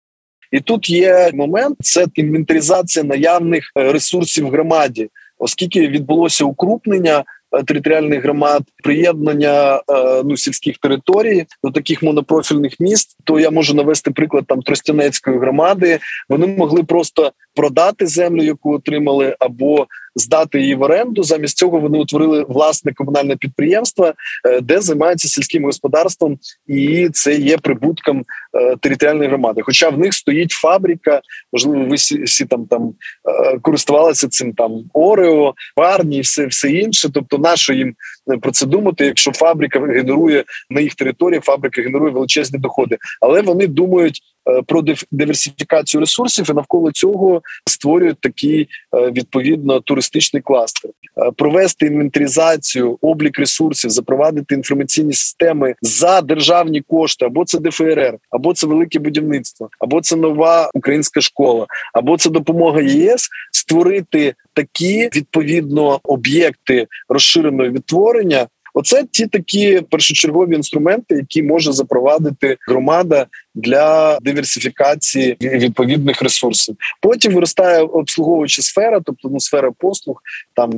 І 0.52 0.60
тут 0.60 0.90
є 0.90 1.30
момент: 1.34 1.76
це 1.80 2.06
інвентаризація 2.14 3.04
наявних 3.04 3.72
е, 3.76 3.92
ресурсів 3.92 4.48
громаді 4.48 5.08
оскільки 5.42 5.88
відбулося 5.88 6.44
укрупнення 6.44 7.24
е, 7.52 7.62
територіальних 7.62 8.22
громад, 8.22 8.62
приєднання 8.82 9.76
е, 9.76 9.80
ну 10.24 10.36
сільських 10.36 10.78
територій 10.78 11.46
до 11.64 11.70
таких 11.70 12.02
монопрофільних 12.02 12.80
міст, 12.80 13.16
то 13.24 13.40
я 13.40 13.50
можу 13.50 13.74
навести 13.74 14.10
приклад 14.10 14.44
там 14.46 14.62
Тростянецької 14.62 15.38
громади. 15.38 15.98
Вони 16.28 16.46
могли 16.46 16.82
просто 16.82 17.32
продати 17.54 18.06
землю, 18.06 18.42
яку 18.42 18.74
отримали, 18.74 19.36
або 19.38 19.86
здати 20.16 20.60
її 20.60 20.74
в 20.74 20.82
оренду. 20.82 21.22
Замість 21.22 21.58
цього 21.58 21.80
вони 21.80 21.98
утворили 21.98 22.44
власне 22.48 22.92
комунальне 22.92 23.36
підприємство, 23.36 24.12
е, 24.46 24.60
де 24.60 24.80
займаються 24.80 25.28
сільським 25.28 25.64
господарством, 25.64 26.38
і 26.66 27.08
це 27.12 27.34
є 27.34 27.58
прибутком 27.58 28.24
е, 28.54 28.76
територіальної 28.80 29.28
громади. 29.28 29.62
Хоча 29.64 29.88
в 29.88 29.98
них 29.98 30.14
стоїть 30.14 30.50
фабрика, 30.50 31.20
можливо, 31.52 31.84
ви 31.84 31.94
всі, 31.96 32.44
там 32.44 32.66
там 32.66 32.94
е, 33.28 33.58
користувалися 33.58 34.28
цим 34.28 34.52
там 34.52 34.84
Орео, 34.92 35.54
парні, 35.76 36.20
все 36.20 36.46
все 36.46 36.70
інше. 36.70 37.08
Тобто, 37.14 37.38
нащо 37.38 37.72
їм 37.72 37.94
про 38.42 38.50
це 38.50 38.66
думати, 38.66 39.06
якщо 39.06 39.32
фабрика 39.32 39.80
генерує 39.80 40.44
на 40.70 40.80
їх 40.80 40.94
території, 40.94 41.40
фабрика 41.40 41.82
генерує 41.82 42.12
величезні 42.12 42.58
доходи, 42.58 42.98
але 43.20 43.42
вони 43.42 43.66
думають. 43.66 44.20
Е, 44.48 44.62
про 44.66 44.82
диверсифікацію 45.10 46.00
ресурсів 46.00 46.50
і 46.50 46.52
навколо 46.52 46.92
цього 46.92 47.42
створюють 47.66 48.20
такий 48.20 48.68
е, 48.94 49.10
відповідно 49.10 49.80
туристичний 49.80 50.42
кластер, 50.42 50.90
е, 50.90 51.30
провести 51.36 51.86
інвентаризацію, 51.86 52.98
облік 53.00 53.38
ресурсів, 53.38 53.90
запровадити 53.90 54.54
інформаційні 54.54 55.12
системи 55.12 55.74
за 55.82 56.20
державні 56.20 56.80
кошти, 56.80 57.24
або 57.24 57.44
це 57.44 57.58
ДФРР, 57.58 58.18
або 58.30 58.54
це 58.54 58.66
велике 58.66 58.98
будівництво, 58.98 59.68
або 59.78 60.00
це 60.00 60.16
нова 60.16 60.70
українська 60.74 61.20
школа, 61.20 61.66
або 61.94 62.18
це 62.18 62.30
допомога 62.30 62.80
ЄС 62.80 63.28
створити 63.52 64.34
такі 64.54 65.10
відповідно 65.16 66.00
об'єкти 66.04 66.86
розширеного 67.08 67.70
відтворення. 67.70 68.46
Оце 68.74 69.04
ті 69.10 69.26
такі 69.26 69.80
першочергові 69.90 70.54
інструменти, 70.54 71.14
які 71.14 71.42
може 71.42 71.72
запровадити 71.72 72.56
громада 72.68 73.26
для 73.54 74.18
диверсифікації 74.22 75.36
відповідних 75.40 76.22
ресурсів. 76.22 76.76
Потім 77.00 77.34
виростає 77.34 77.82
обслуговуюча 77.82 78.62
сфера, 78.62 79.00
тобто 79.04 79.28
ну, 79.28 79.40
сфера 79.40 79.70
послуг, 79.78 80.16
там 80.54 80.72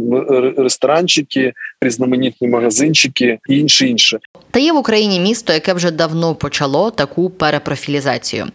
ресторанчики, 0.58 1.52
різноманітні 1.80 2.48
магазинчики 2.48 3.38
і 3.48 3.58
інше 3.58 3.86
інше. 3.86 4.18
Та 4.50 4.60
є 4.60 4.72
в 4.72 4.76
Україні 4.76 5.20
місто, 5.20 5.52
яке 5.52 5.72
вже 5.72 5.90
давно 5.90 6.34
почало 6.34 6.90
таку 6.90 7.30
перепрофілізацію, 7.30 8.46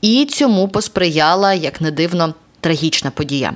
і 0.00 0.26
цьому 0.30 0.68
посприяла, 0.68 1.54
як 1.54 1.80
не 1.80 1.90
дивно, 1.90 2.34
трагічна 2.60 3.10
подія. 3.10 3.52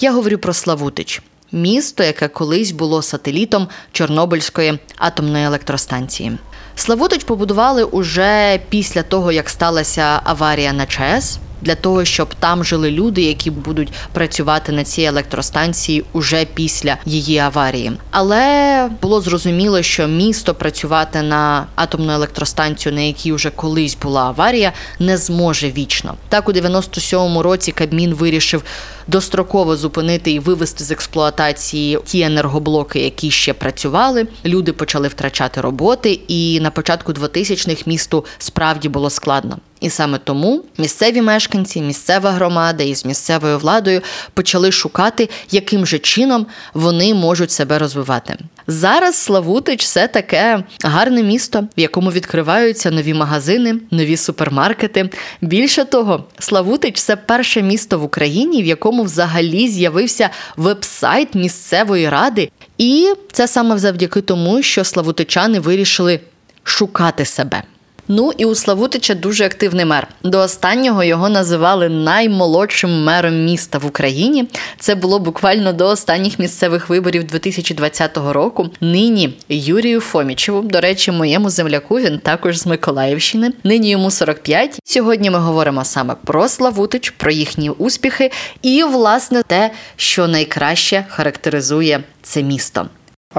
Я 0.00 0.12
говорю 0.12 0.38
про 0.38 0.52
Славутич 0.52 1.22
місто, 1.52 2.04
яке 2.04 2.28
колись 2.28 2.70
було 2.70 3.02
сателітом 3.02 3.68
Чорнобильської 3.92 4.78
атомної 4.96 5.44
електростанції. 5.44 6.38
Славутич 6.74 7.24
побудували 7.24 7.84
уже 7.84 8.60
після 8.68 9.02
того, 9.02 9.32
як 9.32 9.48
сталася 9.48 10.20
аварія 10.24 10.72
на 10.72 10.86
ЧАЕС. 10.86 11.38
Для 11.62 11.74
того, 11.74 12.04
щоб 12.04 12.34
там 12.34 12.64
жили 12.64 12.90
люди, 12.90 13.22
які 13.22 13.50
будуть 13.50 13.92
працювати 14.12 14.72
на 14.72 14.84
цій 14.84 15.02
електростанції 15.02 16.04
уже 16.12 16.44
після 16.44 16.96
її 17.06 17.38
аварії. 17.38 17.92
Але 18.10 18.88
було 19.02 19.20
зрозуміло, 19.20 19.82
що 19.82 20.06
місто 20.08 20.54
працювати 20.54 21.22
на 21.22 21.66
атомну 21.74 22.12
електростанцію, 22.12 22.94
на 22.94 23.00
якій 23.00 23.32
вже 23.32 23.50
колись 23.50 23.98
була 24.02 24.22
аварія, 24.22 24.72
не 24.98 25.16
зможе 25.16 25.70
вічно. 25.70 26.14
Так 26.28 26.48
у 26.48 26.52
97-му 26.52 27.42
році 27.42 27.72
Кабмін 27.72 28.14
вирішив 28.14 28.62
достроково 29.06 29.76
зупинити 29.76 30.32
і 30.32 30.38
вивести 30.38 30.84
з 30.84 30.90
експлуатації 30.90 31.98
ті 32.04 32.20
енергоблоки, 32.20 33.00
які 33.00 33.30
ще 33.30 33.54
працювали. 33.54 34.26
Люди 34.44 34.72
почали 34.72 35.08
втрачати 35.08 35.60
роботи, 35.60 36.20
і 36.28 36.60
на 36.60 36.70
початку 36.70 37.12
2000-х 37.12 37.86
місту 37.86 38.24
справді 38.38 38.88
було 38.88 39.10
складно. 39.10 39.58
І 39.82 39.90
саме 39.90 40.18
тому 40.18 40.64
місцеві 40.78 41.22
мешканці, 41.22 41.80
місцева 41.80 42.30
громада 42.30 42.84
із 42.84 43.04
місцевою 43.04 43.58
владою 43.58 44.02
почали 44.34 44.72
шукати, 44.72 45.28
яким 45.50 45.86
же 45.86 45.98
чином 45.98 46.46
вони 46.74 47.14
можуть 47.14 47.50
себе 47.50 47.78
розвивати. 47.78 48.36
Зараз 48.66 49.16
Славутич 49.16 49.86
це 49.86 50.08
таке 50.08 50.64
гарне 50.84 51.22
місто, 51.22 51.64
в 51.76 51.80
якому 51.80 52.10
відкриваються 52.10 52.90
нові 52.90 53.14
магазини, 53.14 53.74
нові 53.90 54.16
супермаркети. 54.16 55.10
Більше 55.40 55.84
того, 55.84 56.24
Славутич 56.38 57.00
це 57.00 57.16
перше 57.16 57.62
місто 57.62 57.98
в 57.98 58.04
Україні, 58.04 58.62
в 58.62 58.66
якому 58.66 59.02
взагалі 59.02 59.68
з'явився 59.68 60.30
веб-сайт 60.56 61.34
місцевої 61.34 62.08
ради, 62.08 62.50
і 62.78 63.12
це 63.32 63.48
саме 63.48 63.78
завдяки 63.78 64.20
тому, 64.20 64.62
що 64.62 64.84
славутичани 64.84 65.60
вирішили 65.60 66.20
шукати 66.64 67.24
себе. 67.24 67.62
Ну 68.08 68.32
і 68.38 68.44
у 68.44 68.54
Славутича 68.54 69.14
дуже 69.14 69.44
активний 69.44 69.84
мер. 69.84 70.08
До 70.22 70.38
останнього 70.38 71.04
його 71.04 71.28
називали 71.28 71.88
наймолодшим 71.88 73.04
мером 73.04 73.44
міста 73.44 73.78
в 73.78 73.86
Україні. 73.86 74.48
Це 74.78 74.94
було 74.94 75.18
буквально 75.18 75.72
до 75.72 75.86
останніх 75.86 76.38
місцевих 76.38 76.88
виборів 76.88 77.24
2020 77.24 78.16
року. 78.16 78.70
Нині 78.80 79.34
Юрію 79.48 80.00
Фомічеву, 80.00 80.62
до 80.62 80.80
речі, 80.80 81.12
моєму 81.12 81.50
земляку 81.50 81.94
він 82.00 82.18
також 82.18 82.58
з 82.58 82.66
Миколаївщини. 82.66 83.52
Нині 83.64 83.90
йому 83.90 84.10
45. 84.10 84.78
Сьогодні 84.84 85.30
ми 85.30 85.38
говоримо 85.38 85.84
саме 85.84 86.14
про 86.24 86.48
Славутич, 86.48 87.10
про 87.10 87.30
їхні 87.30 87.70
успіхи 87.70 88.30
і, 88.62 88.84
власне, 88.84 89.42
те, 89.42 89.70
що 89.96 90.28
найкраще 90.28 91.04
характеризує 91.08 92.04
це 92.22 92.42
місто. 92.42 92.86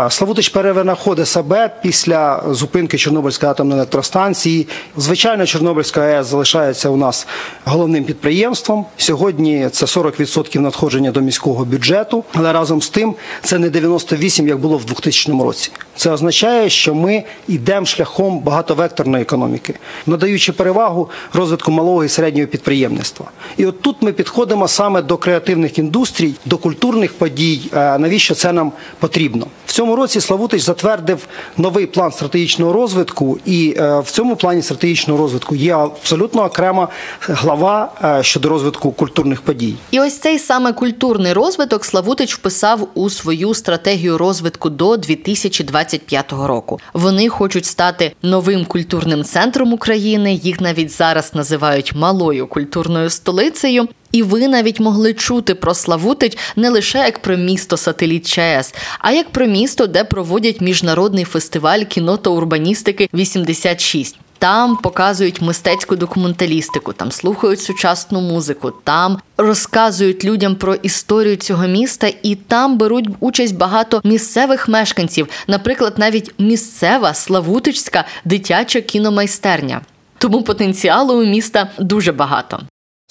Славутич 0.10 0.50
перевинаходить 0.50 1.28
себе 1.28 1.72
після 1.82 2.44
зупинки 2.50 2.98
Чорнобильської 2.98 3.52
атомної 3.52 3.78
електростанції. 3.78 4.68
Звичайно, 4.98 5.46
Чорнобильська 5.46 6.02
АЕС 6.02 6.28
залишається 6.28 6.90
у 6.90 6.98
нас 6.98 7.28
головним 7.66 8.04
підприємством. 8.04 8.86
Сьогодні 8.98 9.70
це 9.72 9.86
40% 9.86 10.60
надходження 10.60 11.12
до 11.12 11.22
міського 11.22 11.66
бюджету, 11.66 12.24
але 12.34 12.54
разом 12.54 12.82
з 12.82 12.90
тим 12.90 13.16
це 13.44 13.60
не 13.60 13.70
98%, 13.70 14.48
як 14.48 14.60
було 14.60 14.78
в 14.78 14.86
2000 14.86 15.32
році. 15.32 15.72
Це 15.96 16.12
означає, 16.12 16.70
що 16.70 16.96
ми 16.96 17.24
йдемо 17.48 17.86
шляхом 17.86 18.40
багатовекторної 18.40 19.22
економіки, 19.22 19.74
надаючи 20.06 20.52
перевагу 20.52 21.10
розвитку 21.34 21.72
малого 21.72 22.04
і 22.04 22.10
середнього 22.10 22.48
підприємництва. 22.48 23.26
І 23.58 23.66
от 23.66 23.82
тут 23.82 24.02
ми 24.02 24.14
підходимо 24.14 24.68
саме 24.68 25.02
до 25.02 25.18
креативних 25.18 25.80
індустрій, 25.80 26.34
до 26.46 26.58
культурних 26.58 27.14
подій. 27.14 27.62
Навіщо 27.74 28.36
це 28.36 28.54
нам 28.54 28.72
потрібно? 29.00 29.48
В 29.66 29.72
цьому 29.72 29.83
році 29.92 30.22
Славутич 30.22 30.62
затвердив 30.62 31.28
новий 31.58 31.86
план 31.86 32.12
стратегічного 32.12 32.74
розвитку, 32.74 33.40
і 33.46 33.76
е, 33.78 34.00
в 34.00 34.12
цьому 34.12 34.36
плані 34.36 34.62
стратегічного 34.62 35.20
розвитку 35.20 35.56
є 35.56 35.74
абсолютно 35.74 36.44
окрема 36.44 36.88
глава 37.22 37.92
е, 38.04 38.24
щодо 38.24 38.50
розвитку 38.50 38.92
культурних 38.92 39.42
подій. 39.42 39.76
І 39.92 40.00
ось 40.00 40.18
цей 40.18 40.40
саме 40.40 40.74
культурний 40.74 41.34
розвиток 41.34 41.86
Славутич 41.86 42.36
вписав 42.36 42.88
у 42.94 43.10
свою 43.10 43.54
стратегію 43.54 44.18
розвитку 44.18 44.70
до 44.70 44.98
2025 44.98 46.32
року. 46.32 46.80
Вони 46.94 47.30
хочуть 47.30 47.66
стати 47.66 48.12
новим 48.22 48.66
культурним 48.66 49.24
центром 49.24 49.74
України. 49.74 50.34
Їх 50.34 50.62
навіть 50.62 50.92
зараз 50.92 51.34
називають 51.34 51.96
малою 51.96 52.48
культурною 52.48 53.10
столицею. 53.10 53.88
І 54.14 54.24
ви 54.24 54.48
навіть 54.48 54.80
могли 54.80 55.14
чути 55.14 55.56
про 55.56 55.74
Славутич 55.74 56.38
не 56.56 56.70
лише 56.70 56.98
як 56.98 57.20
про 57.20 57.38
місто 57.38 57.78
сателіт 57.78 58.28
ЧАЕС, 58.28 58.74
а 59.00 59.12
як 59.12 59.30
про 59.30 59.46
місто, 59.46 59.88
де 59.88 60.04
проводять 60.04 60.62
міжнародний 60.62 61.26
фестиваль 61.26 61.80
кіно 61.80 62.18
та 62.18 62.30
урбаністики 62.30 63.10
86. 63.14 64.18
Там 64.38 64.78
показують 64.78 65.42
мистецьку 65.42 65.96
документалістику, 65.96 66.94
там 66.94 67.12
слухають 67.12 67.62
сучасну 67.62 68.22
музику, 68.22 68.74
там 68.84 69.20
розказують 69.38 70.26
людям 70.26 70.56
про 70.56 70.76
історію 70.76 71.36
цього 71.36 71.68
міста, 71.68 72.12
і 72.24 72.36
там 72.36 72.78
беруть 72.78 73.10
участь 73.20 73.56
багато 73.56 74.02
місцевих 74.04 74.68
мешканців, 74.68 75.28
наприклад, 75.48 75.94
навіть 75.98 76.32
місцева 76.40 77.14
Славутичська 77.14 78.06
дитяча 78.26 78.82
кіномайстерня. 78.82 79.82
Тому 80.18 80.42
потенціалу 80.44 81.24
у 81.24 81.26
міста 81.26 81.70
дуже 81.80 82.12
багато. 82.12 82.60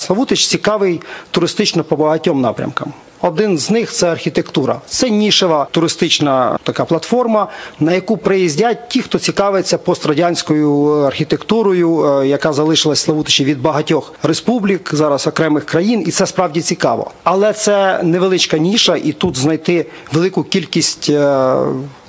Славутич 0.02 0.46
цікавий 0.46 1.00
туристично 1.30 1.84
по 1.84 1.96
багатьом 1.96 2.40
напрямкам. 2.40 2.92
Один 3.20 3.58
з 3.58 3.70
них 3.70 3.92
це 3.92 4.10
архітектура. 4.10 4.80
Це 4.86 5.10
нішева 5.10 5.66
туристична 5.70 6.58
така 6.62 6.84
платформа, 6.84 7.48
на 7.80 7.92
яку 7.92 8.16
приїздять 8.16 8.88
ті, 8.88 9.02
хто 9.02 9.18
цікавиться 9.18 9.78
пострадянською 9.78 10.86
архітектурою, 10.88 12.20
е, 12.20 12.26
яка 12.26 12.52
залишилась 12.52 13.00
Славутичі 13.00 13.44
від 13.44 13.62
багатьох 13.62 14.14
республік, 14.22 14.90
зараз 14.92 15.26
окремих 15.26 15.64
країн, 15.64 16.04
і 16.06 16.10
це 16.10 16.26
справді 16.26 16.60
цікаво. 16.60 17.10
Але 17.24 17.52
це 17.52 18.00
невеличка 18.02 18.58
ніша, 18.58 18.96
і 18.96 19.12
тут 19.12 19.36
знайти 19.36 19.86
велику 20.12 20.42
кількість. 20.42 21.10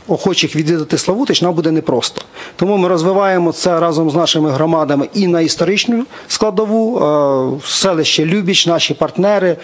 Е, 0.10 0.14
охочих 0.14 0.56
відвідати 0.56 0.98
Славутич 0.98 1.42
нам 1.42 1.54
буде 1.54 1.72
непросто. 1.72 2.22
Тому 2.56 2.78
ми 2.78 2.88
розвиваємо 2.88 3.52
це 3.52 3.80
разом 3.80 4.10
з 4.10 4.16
нашими 4.16 4.52
громадами 4.52 5.10
і 5.14 5.28
на 5.28 5.42
історичну 5.42 6.06
складову, 6.28 7.00
е, 7.00 7.68
селище 7.68 8.26
Любіч, 8.26 8.68
наші 8.68 8.94
партнери. 8.94 9.58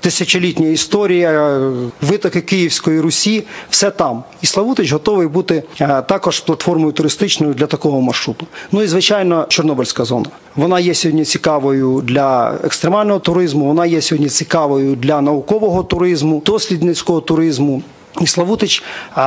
Тисячолітня 0.00 0.68
історія, 0.68 1.60
витоки 2.00 2.40
Київської 2.40 3.00
Русі, 3.00 3.44
все 3.70 3.90
там. 3.90 4.24
І 4.42 4.46
Славутич 4.46 4.92
готовий 4.92 5.28
бути 5.28 5.62
е, 5.80 6.02
також 6.02 6.40
платформою 6.40 6.92
туристичною 6.92 7.54
для 7.54 7.66
такого 7.66 8.00
маршруту. 8.00 8.46
Ну 8.72 8.82
і 8.82 8.86
звичайно, 8.86 9.46
Чорнобильська 9.48 10.04
зона. 10.04 10.26
Вона 10.56 10.80
є 10.80 10.94
сьогодні 10.94 11.24
цікавою 11.24 12.00
для 12.04 12.54
екстремального 12.64 13.18
туризму. 13.18 13.64
Вона 13.64 13.86
є 13.86 14.00
сьогодні 14.00 14.28
цікавою 14.28 14.96
для 14.96 15.20
наукового 15.20 15.82
туризму, 15.82 16.42
дослідницького 16.46 17.20
туризму. 17.20 17.82
І 18.20 18.26
Славутич 18.26 18.82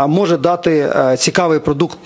може 0.08 0.38
дати 0.38 0.89
цікавий 1.17 1.60
продукт 1.60 2.00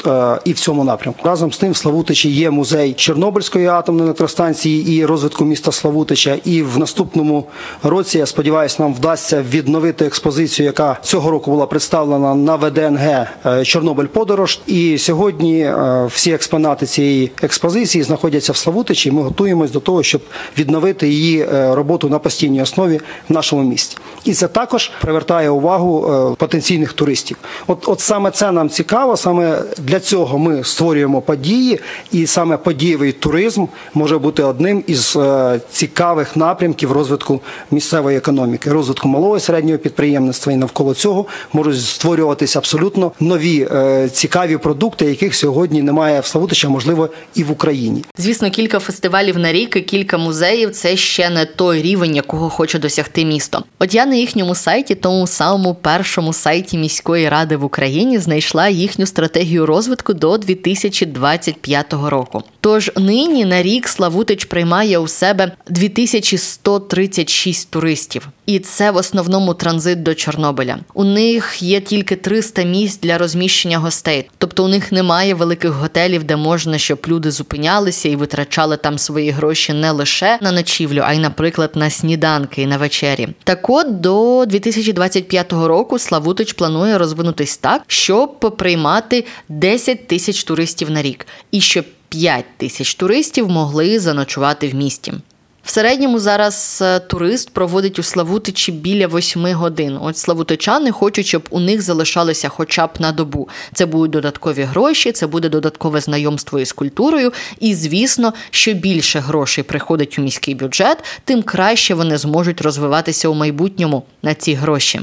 і 0.46 0.54
в 0.54 0.60
цьому 0.60 0.84
напрямку. 0.84 1.20
Разом 1.24 1.52
з 1.52 1.58
тим, 1.58 1.72
в 1.72 1.78
Славутичі 1.78 2.30
є 2.30 2.50
музей 2.50 2.94
Чорнобильської 2.94 3.68
атомної 3.68 4.06
електростанції 4.06 4.96
і 4.96 5.06
розвитку 5.06 5.46
міста 5.46 5.72
Славутича. 5.72 6.38
І 6.46 6.62
в 6.63 6.78
наступному 6.78 7.46
році 7.84 8.18
я 8.18 8.26
сподіваюся, 8.26 8.76
нам 8.80 8.94
вдасться 8.94 9.44
відновити 9.50 10.06
експозицію, 10.06 10.65
яка 10.65 10.98
цього 11.02 11.32
року 11.32 11.52
була 11.52 11.65
представлена 11.65 12.36
на 12.36 12.56
ВДНГ 12.56 13.28
е, 13.46 13.65
Чорнобиль 13.65 14.06
Подорож. 14.06 14.60
І 14.68 14.98
сьогодні 14.98 15.62
е, 15.62 16.06
всі 16.12 16.32
експонати 16.32 16.86
цієї 16.86 17.32
експозиції 17.44 18.04
знаходяться 18.04 18.52
в 18.52 18.58
Славутичі. 18.58 19.12
Ми 19.12 19.22
готуємось 19.22 19.72
до 19.72 19.80
того, 19.80 20.04
щоб 20.04 20.22
відновити 20.58 21.08
її 21.08 21.42
е, 21.42 21.76
роботу 21.76 22.10
на 22.10 22.20
постійній 22.20 22.62
основі 22.62 23.00
в 23.30 23.34
нашому 23.34 23.63
місті. 23.63 23.98
І 24.26 24.34
це 24.34 24.48
також 24.48 24.92
привертає 25.02 25.50
увагу 25.50 26.36
потенційних 26.39 26.69
потенційних 26.70 26.94
туристів. 26.94 27.38
От 27.68 27.88
от 27.88 28.00
саме 28.00 28.32
це 28.32 28.52
нам 28.52 28.70
цікаво, 28.70 29.18
саме 29.18 29.62
для 29.78 30.00
цього 30.00 30.38
ми 30.38 30.64
створюємо 30.64 31.22
події, 31.22 31.80
і 32.12 32.28
саме 32.28 32.58
подієвий 32.58 33.12
туризм 33.12 33.66
може 33.94 34.18
бути 34.18 34.44
одним 34.44 34.84
із 34.88 35.16
е, 35.16 35.60
цікавих 35.72 36.36
напрямків 36.36 36.92
розвитку 36.92 37.42
місцевої 37.72 38.18
економіки, 38.18 38.70
розвитку 38.72 39.08
малого 39.08 39.38
і 39.38 39.40
середнього 39.40 39.78
підприємництва. 39.78 40.54
І 40.54 40.56
навколо 40.56 40.94
цього 40.94 41.26
можуть 41.54 41.82
створюватися 41.82 42.60
абсолютно 42.60 43.12
нові 43.20 43.68
е, 43.72 44.10
цікаві 44.10 44.58
продукти, 44.58 45.06
яких 45.06 45.36
сьогодні 45.36 45.82
немає 45.82 46.20
в 46.20 46.26
Славутича, 46.26 46.70
можливо, 46.70 47.10
і 47.36 47.44
в 47.44 47.52
Україні. 47.52 48.04
Звісно, 48.18 48.50
кілька 48.50 48.80
фестивалів 48.80 49.38
на 49.38 49.52
рік 49.52 49.76
і 49.76 49.82
кілька 49.82 50.18
музеїв 50.18 50.72
це 50.72 50.98
ще 50.98 51.30
не 51.30 51.46
той 51.46 51.82
рівень, 51.82 52.16
якого 52.16 52.50
хоче 52.50 52.80
досягти 52.80 53.26
місто. 53.26 53.64
От 53.80 53.94
я 53.94 54.06
на 54.06 54.16
їхньому 54.16 54.56
сайті, 54.56 54.96
тому 54.96 55.28
самому 55.28 55.76
першому 55.76 56.34
сайті 56.34 56.59
сайті 56.60 56.78
міської 56.78 57.30
ради 57.30 57.58
в 57.58 57.63
Україні 57.63 58.19
знайшла 58.19 58.67
їхню 58.67 59.06
стратегію 59.06 59.65
розвитку 59.65 60.13
до 60.13 60.38
2025 60.38 61.93
року. 61.93 62.43
Тож 62.62 62.91
нині 62.98 63.45
на 63.45 63.62
рік 63.62 63.88
Славутич 63.88 64.45
приймає 64.45 65.00
у 65.00 65.08
себе 65.08 65.52
2136 65.69 67.72
туристів. 67.72 68.28
І 68.50 68.60
це 68.60 68.92
в 68.92 68.96
основному 68.96 69.54
транзит 69.54 70.04
до 70.04 70.16
Чорнобиля. 70.16 70.78
У 70.94 71.04
них 71.04 71.64
є 71.64 71.82
тільки 71.82 72.16
300 72.16 72.64
місць 72.64 73.00
для 73.00 73.18
розміщення 73.18 73.78
гостей, 73.78 74.30
тобто 74.38 74.66
у 74.66 74.68
них 74.68 74.92
немає 74.92 75.34
великих 75.34 75.72
готелів, 75.72 76.24
де 76.24 76.36
можна, 76.36 76.78
щоб 76.78 77.00
люди 77.08 77.32
зупинялися 77.32 78.10
і 78.10 78.16
витрачали 78.16 78.78
там 78.78 78.98
свої 78.98 79.32
гроші 79.32 79.74
не 79.74 79.92
лише 79.92 80.40
на 80.42 80.52
ночівлю, 80.52 81.02
а 81.06 81.14
й, 81.14 81.20
наприклад, 81.20 81.72
на 81.76 81.90
сніданки 81.90 82.62
і 82.62 82.68
на 82.68 82.78
вечері. 82.78 83.28
Так 83.44 83.70
от 83.70 84.02
до 84.02 84.46
2025 84.48 85.54
року 85.54 86.00
Славутич 86.00 86.54
планує 86.54 86.98
розвинутись 86.98 87.58
так, 87.58 87.82
щоб 87.88 88.40
приймати 88.58 89.26
10 89.50 90.08
тисяч 90.08 90.44
туристів 90.44 90.92
на 90.92 91.02
рік, 91.02 91.28
і 91.52 91.62
щоб 91.62 91.86
5 92.10 92.46
тисяч 92.58 92.96
туристів 92.96 93.50
могли 93.50 94.00
заночувати 94.00 94.68
в 94.68 94.76
місті. 94.76 95.14
В 95.63 95.69
середньому 95.72 96.19
зараз 96.19 96.80
е, 96.82 97.00
турист 97.00 97.50
проводить 97.50 98.00
у 98.00 98.04
Славутичі 98.04 98.72
біля 98.72 99.08
восьми 99.08 99.54
годин. 99.54 99.98
От 100.02 100.17
славутичани 100.17 100.91
хочуть, 100.91 101.26
щоб 101.26 101.48
у 101.50 101.60
них 101.60 101.82
залишалося 101.82 102.50
хоча 102.50 102.88
б 102.88 102.89
на 103.00 103.12
добу. 103.12 103.50
Це 103.74 103.86
будуть 103.86 104.12
додаткові 104.12 104.62
гроші, 104.62 105.12
це 105.12 105.28
буде 105.28 105.50
додаткове 105.50 106.02
знайомство 106.02 106.60
із 106.60 106.72
культурою. 106.72 107.34
І 107.60 107.74
звісно, 107.76 108.34
що 108.50 108.74
більше 108.74 109.19
грошей 109.19 109.63
приходить 109.63 110.19
у 110.19 110.22
міський 110.22 110.56
бюджет, 110.56 110.98
тим 111.24 111.43
краще 111.43 111.93
вони 111.93 112.17
зможуть 112.17 112.62
розвиватися 112.62 113.30
у 113.30 113.34
майбутньому 113.34 114.04
на 114.22 114.34
ці 114.34 114.54
гроші. 114.54 115.02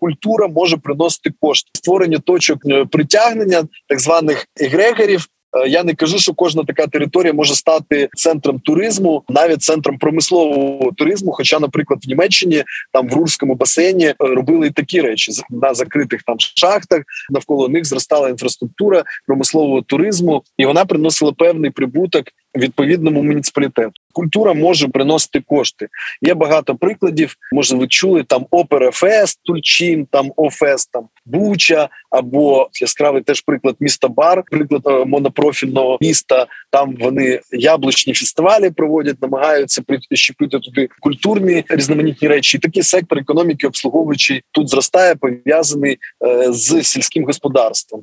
Культура 0.00 0.48
може 0.48 0.76
приносити 0.76 1.30
кошти 1.40 1.70
створення 1.72 2.18
точок 2.18 2.58
е, 2.66 2.84
притягнення 2.84 3.64
так 3.88 4.00
званих 4.00 4.46
егрегорів 4.60 5.28
я 5.66 5.84
не 5.84 5.94
кажу, 5.94 6.18
що 6.18 6.34
кожна 6.34 6.64
така 6.64 6.86
територія 6.86 7.32
може 7.32 7.54
стати 7.54 8.08
центром 8.14 8.60
туризму, 8.60 9.24
навіть 9.28 9.62
центром 9.62 9.98
промислового 9.98 10.92
туризму. 10.92 11.32
Хоча, 11.32 11.58
наприклад, 11.58 12.00
в 12.04 12.08
Німеччині 12.08 12.64
там 12.92 13.08
в 13.08 13.12
Рурському 13.12 13.54
басейні 13.54 14.06
е, 14.06 14.14
робили 14.18 14.66
і 14.66 14.70
такі 14.70 15.00
речі 15.00 15.32
на 15.50 15.74
закритих 15.74 16.22
там 16.22 16.36
шахтах. 16.38 17.02
Навколо 17.30 17.68
них 17.68 17.84
зростала 17.84 18.28
інфраструктура 18.28 19.04
промислового 19.26 19.82
туризму, 19.82 20.42
і 20.56 20.66
вона 20.66 20.84
приносила 20.84 21.32
певний 21.32 21.70
прибуток 21.70 22.24
відповідному 22.56 23.22
муніципалітету. 23.22 24.01
Культура 24.12 24.54
може 24.54 24.88
приносити 24.88 25.40
кошти. 25.40 25.88
Є 26.22 26.34
багато 26.34 26.74
прикладів. 26.74 27.36
Може, 27.52 27.76
ви 27.76 27.86
чули 27.86 28.24
там 28.24 28.46
Опера 28.50 28.90
Фест, 28.90 29.40
Тульчин, 29.42 30.06
там 30.10 30.32
Офест, 30.36 30.92
там 30.92 31.08
Буча 31.24 31.88
або 32.10 32.68
яскравий 32.80 33.22
теж 33.22 33.40
приклад 33.40 33.76
міста 33.80 34.08
Бар, 34.08 34.42
приклад 34.50 34.82
е, 34.86 35.04
монопрофільного 35.04 35.98
міста. 36.00 36.46
Там 36.70 36.96
вони 37.00 37.40
яблучні 37.52 38.14
фестивалі 38.14 38.70
проводять, 38.70 39.22
намагаються 39.22 39.82
прищепити 39.82 40.58
туди 40.58 40.88
культурні 41.00 41.64
різноманітні 41.68 42.28
речі. 42.28 42.56
І 42.56 42.60
такий 42.60 42.82
сектор 42.82 43.18
економіки, 43.18 43.66
обслуговуючий 43.66 44.42
тут 44.52 44.68
зростає, 44.68 45.14
пов'язаний 45.14 45.98
е, 46.26 46.52
з 46.52 46.82
сільським 46.82 47.24
господарством. 47.24 48.02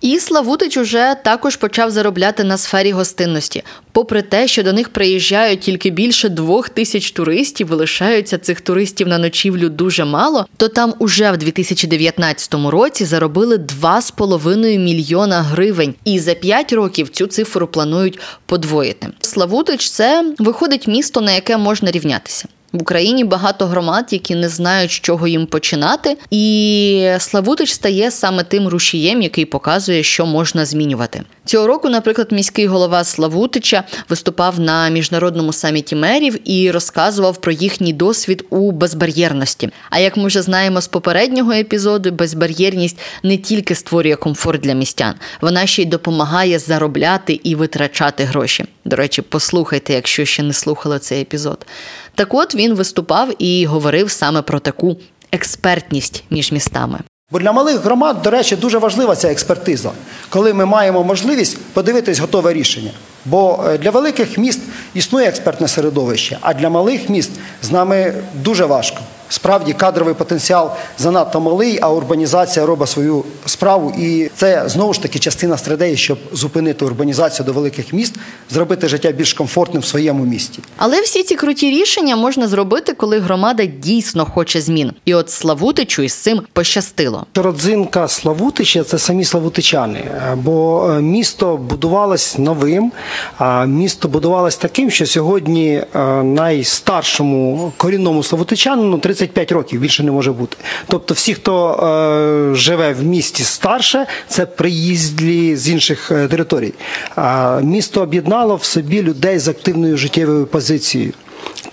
І 0.00 0.18
Славутич 0.18 0.76
уже 0.76 1.16
також 1.24 1.56
почав 1.56 1.90
заробляти 1.90 2.44
на 2.44 2.58
сфері 2.58 2.92
гостинності. 2.92 3.62
Попри 3.92 4.22
те, 4.22 4.48
що 4.48 4.62
до 4.62 4.72
них 4.72 4.88
приїжджають 4.88 5.60
тільки 5.60 5.90
більше 5.90 6.28
двох 6.28 6.68
тисяч 6.68 7.10
туристів, 7.10 7.72
лишаються 7.72 8.38
цих 8.38 8.60
туристів 8.60 9.08
на 9.08 9.18
ночівлю 9.18 9.68
дуже 9.68 10.04
мало, 10.04 10.46
то 10.56 10.68
там 10.68 10.94
уже 10.98 11.30
в 11.32 11.36
2019 11.36 12.54
році 12.54 13.04
заробили 13.04 13.56
2,5 13.56 14.78
мільйона 14.78 15.42
гривень, 15.42 15.94
і 16.04 16.18
за 16.18 16.34
5 16.34 16.72
років 16.72 17.08
цю 17.08 17.26
цифру 17.26 17.66
планують 17.66 18.18
подвоїти. 18.46 19.08
Славутич 19.20 19.90
це 19.90 20.34
виходить 20.38 20.88
місто, 20.88 21.20
на 21.20 21.32
яке 21.32 21.56
можна 21.56 21.90
рівнятися. 21.90 22.48
В 22.72 22.82
Україні 22.82 23.24
багато 23.24 23.66
громад, 23.66 24.06
які 24.10 24.34
не 24.34 24.48
знають, 24.48 24.90
з 24.90 24.94
чого 24.94 25.26
їм 25.28 25.46
починати, 25.46 26.16
і 26.30 27.12
Славутич 27.18 27.72
стає 27.72 28.10
саме 28.10 28.44
тим 28.44 28.68
рушієм, 28.68 29.22
який 29.22 29.44
показує, 29.44 30.02
що 30.02 30.26
можна 30.26 30.64
змінювати. 30.64 31.22
Цього 31.44 31.66
року, 31.66 31.88
наприклад, 31.88 32.32
міський 32.32 32.66
голова 32.66 33.04
Славутича 33.04 33.84
виступав 34.08 34.60
на 34.60 34.88
міжнародному 34.88 35.52
саміті 35.52 35.96
мерів 35.96 36.50
і 36.50 36.70
розказував 36.70 37.36
про 37.36 37.52
їхній 37.52 37.92
досвід 37.92 38.44
у 38.50 38.72
безбар'єрності. 38.72 39.70
А 39.90 39.98
як 39.98 40.16
ми 40.16 40.26
вже 40.26 40.42
знаємо 40.42 40.80
з 40.80 40.88
попереднього 40.88 41.52
епізоду, 41.52 42.10
безбар'єрність 42.10 42.98
не 43.22 43.36
тільки 43.36 43.74
створює 43.74 44.16
комфорт 44.16 44.60
для 44.60 44.72
містян, 44.72 45.14
вона 45.40 45.66
ще 45.66 45.82
й 45.82 45.86
допомагає 45.86 46.58
заробляти 46.58 47.40
і 47.44 47.54
витрачати 47.54 48.24
гроші. 48.24 48.64
До 48.84 48.96
речі, 48.96 49.22
послухайте, 49.22 49.92
якщо 49.92 50.24
ще 50.24 50.42
не 50.42 50.52
слухали 50.52 50.98
цей 50.98 51.22
епізод. 51.22 51.66
Так 52.14 52.34
от 52.34 52.54
він 52.54 52.74
виступав 52.74 53.42
і 53.42 53.66
говорив 53.66 54.10
саме 54.10 54.42
про 54.42 54.60
таку 54.60 54.96
експертність 55.32 56.24
між 56.30 56.52
містами. 56.52 56.98
Бо 57.30 57.38
для 57.38 57.52
малих 57.52 57.80
громад, 57.84 58.22
до 58.22 58.30
речі, 58.30 58.56
дуже 58.56 58.78
важлива 58.78 59.16
ця 59.16 59.28
експертиза, 59.28 59.90
коли 60.28 60.54
ми 60.54 60.66
маємо 60.66 61.04
можливість 61.04 61.58
подивитись 61.72 62.18
готове 62.18 62.52
рішення. 62.52 62.90
Бо 63.24 63.64
е, 63.66 63.78
для 63.78 63.90
великих 63.90 64.38
міст 64.38 64.60
існує 64.94 65.28
експертне 65.28 65.68
середовище, 65.68 66.38
а 66.40 66.54
для 66.54 66.68
малих 66.68 67.08
міст 67.08 67.30
з 67.62 67.70
нами 67.70 68.14
дуже 68.34 68.64
важко. 68.64 68.98
Справді 69.30 69.72
кадровий 69.72 70.14
потенціал 70.14 70.70
занадто 70.98 71.40
малий, 71.40 71.78
а 71.82 71.92
урбанізація 71.92 72.66
робить 72.66 72.88
свою 72.88 73.24
справу. 73.46 73.92
І 73.98 74.30
це 74.36 74.62
знову 74.66 74.94
ж 74.94 75.02
таки 75.02 75.18
частина 75.18 75.58
стратегії, 75.58 75.96
щоб 75.96 76.18
зупинити 76.32 76.84
урбанізацію 76.84 77.46
до 77.46 77.52
великих 77.52 77.92
міст, 77.92 78.14
зробити 78.50 78.88
життя 78.88 79.12
більш 79.12 79.34
комфортним 79.34 79.82
в 79.82 79.86
своєму 79.86 80.24
місті. 80.24 80.58
Але 80.76 81.00
всі 81.00 81.22
ці 81.22 81.34
круті 81.34 81.70
рішення 81.70 82.16
можна 82.16 82.48
зробити, 82.48 82.94
коли 82.94 83.18
громада 83.18 83.64
дійсно 83.64 84.24
хоче 84.24 84.60
змін. 84.60 84.92
І 85.04 85.14
от 85.14 85.30
Славутичу 85.30 86.02
із 86.02 86.12
цим 86.14 86.40
пощастило. 86.52 87.26
Родзинка 87.34 88.08
Славутича 88.08 88.84
це 88.84 88.98
самі 88.98 89.24
Славутичани, 89.24 90.04
бо 90.36 90.86
е, 90.90 91.00
місто 91.00 91.56
будувалось 91.56 92.38
новим. 92.38 92.92
А 93.38 93.64
місто 93.64 94.08
будувалось 94.08 94.56
таким, 94.56 94.90
що 94.90 95.06
сьогодні 95.06 95.82
е, 95.94 95.98
найстаршому 96.22 97.72
корінному 97.76 98.22
Славутичанину 98.22 98.98
30 98.98 99.19
35 99.20 99.52
років 99.52 99.80
більше 99.80 100.02
не 100.02 100.10
може 100.10 100.32
бути. 100.32 100.56
Тобто, 100.86 101.14
всі, 101.14 101.34
хто 101.34 101.72
е, 101.72 102.54
живе 102.54 102.92
в 102.92 103.02
місті 103.02 103.44
старше, 103.44 104.06
це 104.28 104.46
приїздлі 104.46 105.56
з 105.56 105.68
інших 105.68 106.10
е, 106.10 106.28
територій. 106.28 106.74
А 107.16 107.60
місто 107.62 108.00
об'єднало 108.00 108.56
в 108.56 108.64
собі 108.64 109.02
людей 109.02 109.38
з 109.38 109.48
активною 109.48 109.96
життєвою 109.96 110.46
позицією. 110.46 111.12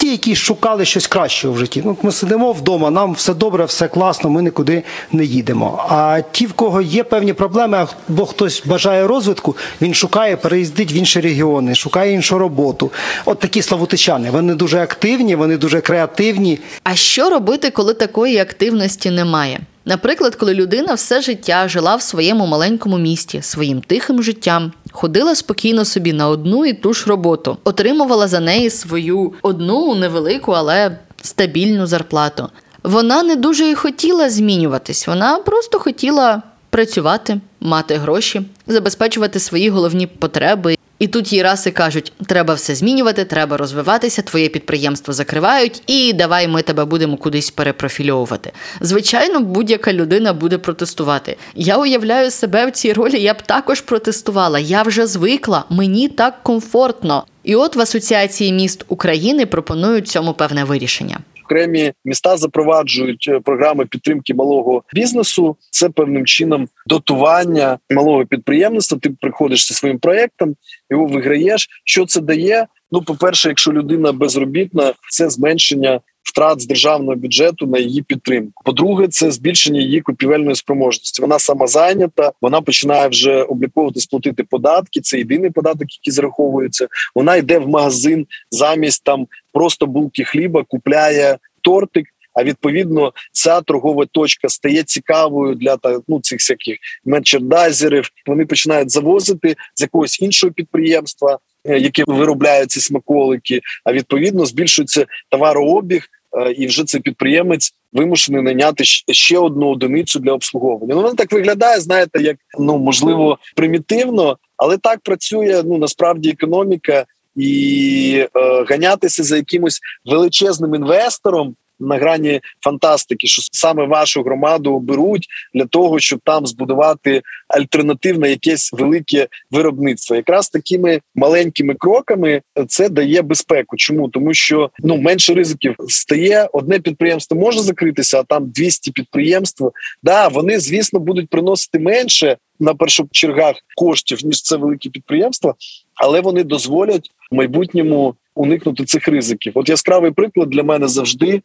Ті, 0.07 0.11
які 0.11 0.35
шукали 0.35 0.85
щось 0.85 1.07
кращого 1.07 1.53
в 1.53 1.57
житті. 1.57 1.81
Ну, 1.85 1.97
Ми 2.01 2.11
сидимо 2.11 2.51
вдома, 2.51 2.89
нам 2.89 3.13
все 3.13 3.33
добре, 3.33 3.65
все 3.65 3.87
класно, 3.87 4.29
ми 4.29 4.41
нікуди 4.41 4.83
не 5.11 5.25
їдемо. 5.25 5.85
А 5.89 6.21
ті, 6.31 6.45
в 6.45 6.53
кого 6.53 6.81
є 6.81 7.03
певні 7.03 7.33
проблеми, 7.33 7.87
або 8.09 8.25
хтось 8.25 8.63
бажає 8.65 9.07
розвитку, 9.07 9.55
він 9.81 9.93
шукає, 9.93 10.37
переїздить 10.37 10.93
в 10.93 10.95
інші 10.95 11.19
регіони, 11.19 11.75
шукає 11.75 12.13
іншу 12.13 12.37
роботу. 12.37 12.91
От 13.25 13.39
такі 13.39 13.61
славутичани. 13.61 14.31
Вони 14.31 14.55
дуже 14.55 14.79
активні, 14.79 15.35
вони 15.35 15.57
дуже 15.57 15.81
креативні. 15.81 16.59
А 16.83 16.95
що 16.95 17.29
робити, 17.29 17.69
коли 17.69 17.93
такої 17.93 18.37
активності 18.37 19.11
немає? 19.11 19.59
Наприклад, 19.87 20.35
коли 20.35 20.53
людина 20.53 20.93
все 20.93 21.21
життя 21.21 21.67
жила 21.67 21.95
в 21.95 22.01
своєму 22.01 22.47
маленькому 22.47 22.97
місті 22.97 23.41
своїм 23.41 23.81
тихим 23.81 24.23
життям, 24.23 24.71
ходила 24.97 25.35
спокійно 25.35 25.85
собі 25.85 26.13
на 26.13 26.29
одну 26.29 26.65
і 26.65 26.73
ту 26.73 26.93
ж 26.93 27.05
роботу, 27.09 27.57
отримувала 27.63 28.27
за 28.27 28.39
неї 28.39 28.69
свою 28.69 29.33
одну 29.41 29.95
невелику, 29.95 30.51
але 30.51 30.97
стабільну 31.21 31.87
зарплату. 31.87 32.49
Вона 32.83 33.23
не 33.23 33.35
дуже 33.35 33.69
і 33.69 33.75
хотіла 33.75 34.29
змінюватись, 34.29 35.07
вона 35.07 35.37
просто 35.37 35.79
хотіла 35.79 36.41
працювати, 36.69 37.39
мати 37.59 37.95
гроші, 37.95 38.41
забезпечувати 38.67 39.39
свої 39.39 39.69
головні 39.69 40.07
потреби 40.07 40.77
і 40.99 41.07
тут 41.07 41.33
їй 41.33 41.43
раси 41.43 41.71
кажуть, 41.71 42.11
треба 42.27 42.53
все 42.53 42.75
змінювати, 42.75 43.25
треба 43.25 43.57
розвиватися, 43.57 44.21
твоє 44.21 44.49
підприємство 44.49 45.13
закривають, 45.13 45.81
і 45.87 46.13
давай 46.13 46.47
ми 46.47 46.61
тебе 46.61 46.85
будемо 46.85 47.17
кудись 47.17 47.51
перепрофільовувати. 47.51 48.51
Звичайно, 48.81 49.39
будь-яка 49.39 49.93
людина 49.93 50.33
буде 50.33 50.57
протестувати. 50.57 51.37
Я 51.55 51.77
уявляю 51.77 52.31
себе 52.31 52.65
в 52.65 52.71
цій 52.71 52.93
ролі, 52.93 53.21
я 53.21 53.33
б 53.33 53.41
також 53.41 53.81
протестувала. 53.81 54.59
Я 54.59 54.83
вже 54.83 55.07
звикла, 55.07 55.65
мені 55.69 56.09
так 56.09 56.43
комфортно. 56.43 57.23
І 57.43 57.55
от 57.55 57.75
в 57.75 57.81
Асоціації 57.81 58.53
міст 58.53 58.85
України 58.87 59.45
пропонують 59.45 60.07
цьому 60.07 60.33
певне 60.33 60.63
вирішення 60.63 61.19
окремі 61.47 61.93
міста 62.05 62.37
запроваджують 62.37 63.25
е, 63.29 63.39
програми 63.39 63.85
підтримки 63.85 64.33
малого 64.33 64.83
бізнесу. 64.93 65.55
Це 65.71 65.89
певним 65.89 66.25
чином 66.25 66.67
дотування 66.87 67.79
малого 67.89 68.25
підприємництва. 68.25 68.97
Ти 69.01 69.09
приходиш 69.09 69.67
зі 69.67 69.73
своїм 69.73 69.99
проєктом, 69.99 70.55
його 70.89 71.05
виграєш. 71.05 71.69
Що 71.85 72.05
це 72.05 72.21
дає? 72.21 72.67
Ну, 72.91 73.01
по 73.01 73.15
перше, 73.15 73.49
якщо 73.49 73.73
людина 73.73 74.11
безробітна, 74.11 74.93
це 75.11 75.29
зменшення. 75.29 75.99
Втрат 76.23 76.61
з 76.61 76.67
державного 76.67 77.15
бюджету 77.15 77.67
на 77.67 77.79
її 77.79 78.01
підтримку. 78.01 78.63
По-друге, 78.65 79.07
це 79.07 79.31
збільшення 79.31 79.81
її 79.81 80.01
купівельної 80.01 80.55
спроможності. 80.55 81.21
Вона 81.21 81.39
самозайнята, 81.39 82.31
вона 82.41 82.61
починає 82.61 83.07
вже 83.07 83.43
обліковувати 83.43 83.99
сплатити 83.99 84.43
податки. 84.43 85.01
Це 85.01 85.17
єдиний 85.17 85.49
податок, 85.49 85.87
який 85.99 86.13
зараховується. 86.13 86.87
Вона 87.15 87.35
йде 87.35 87.59
в 87.59 87.69
магазин 87.69 88.27
замість 88.51 89.03
там 89.03 89.27
просто 89.57 89.85
булки 89.85 90.23
хліба, 90.23 90.63
купляє 90.63 91.37
тортик. 91.61 92.05
А 92.33 92.43
відповідно, 92.43 93.13
ця 93.31 93.61
торгова 93.61 94.05
точка 94.05 94.49
стає 94.49 94.83
цікавою 94.83 95.55
для 95.55 95.77
ну, 96.07 96.19
цих 96.19 96.39
всяких 96.39 96.77
мерчендайзерів. 97.05 98.09
Вони 98.25 98.45
починають 98.45 98.91
завозити 98.91 99.55
з 99.75 99.81
якогось 99.81 100.21
іншого 100.21 100.53
підприємства, 100.53 101.39
е, 101.65 101.79
яке 101.79 102.03
виробляє 102.07 102.65
ці 102.65 102.79
смаколики. 102.79 103.61
А 103.83 103.93
відповідно 103.93 104.45
збільшується 104.45 105.05
товарообіг, 105.29 106.07
е, 106.37 106.51
і 106.51 106.67
вже 106.67 106.83
цей 106.83 107.01
підприємець 107.01 107.73
вимушений 107.93 108.41
наняти 108.41 108.83
ще 109.13 109.37
одну 109.37 109.69
одиницю 109.69 110.19
для 110.19 110.33
обслуговування. 110.33 110.95
Ну 110.95 111.01
воно 111.01 111.15
так 111.15 111.31
виглядає, 111.31 111.79
знаєте, 111.79 112.21
як 112.21 112.37
ну 112.59 112.77
можливо 112.77 113.37
примітивно, 113.55 114.37
але 114.57 114.77
так 114.77 114.99
працює 114.99 115.63
ну 115.65 115.77
насправді 115.77 116.29
економіка 116.29 117.05
і 117.37 118.27
е, 118.35 118.63
ганятися 118.69 119.23
за 119.23 119.37
якимось 119.37 119.79
величезним 120.05 120.75
інвестором 120.75 121.55
на 121.79 121.95
грані 121.97 122.41
фантастики, 122.63 123.27
що 123.27 123.41
саме 123.51 123.85
вашу 123.85 124.23
громаду 124.23 124.79
беруть 124.79 125.27
для 125.53 125.65
того, 125.65 125.99
щоб 125.99 126.19
там 126.23 126.47
збудувати 126.47 127.21
альтернативне 127.47 128.29
якесь 128.29 128.73
велике 128.73 129.27
виробництво. 129.51 130.15
Якраз 130.15 130.49
такими 130.49 130.99
маленькими 131.15 131.75
кроками 131.75 132.41
це 132.67 132.89
дає 132.89 133.21
безпеку. 133.21 133.77
Чому 133.77 134.09
тому, 134.09 134.33
що 134.33 134.69
ну 134.79 134.97
менше 134.97 135.33
ризиків 135.33 135.75
стає 135.87 136.49
одне 136.53 136.79
підприємство 136.79 137.37
може 137.37 137.59
закритися, 137.59 138.19
а 138.19 138.23
там 138.23 138.49
200 138.49 138.91
підприємств. 138.91 139.71
Да, 140.03 140.27
вони 140.27 140.59
звісно 140.59 140.99
будуть 140.99 141.29
приносити 141.29 141.79
менше 141.79 142.37
на 142.59 142.73
першочергах 142.75 143.55
коштів 143.75 144.25
ніж 144.25 144.41
це 144.41 144.57
великі 144.57 144.89
підприємства, 144.89 145.53
але 145.97 146.21
вони 146.21 146.43
дозволять 146.43 147.11
в 147.31 147.35
майбутньому 147.35 148.15
уникнути 148.35 148.85
цих 148.85 149.07
ризиків. 149.07 149.53
От 149.55 149.69
яскравий 149.69 150.11
приклад 150.11 150.49
для 150.49 150.63
мене 150.63 150.87
завжди, 150.87 151.35
е, 151.35 151.41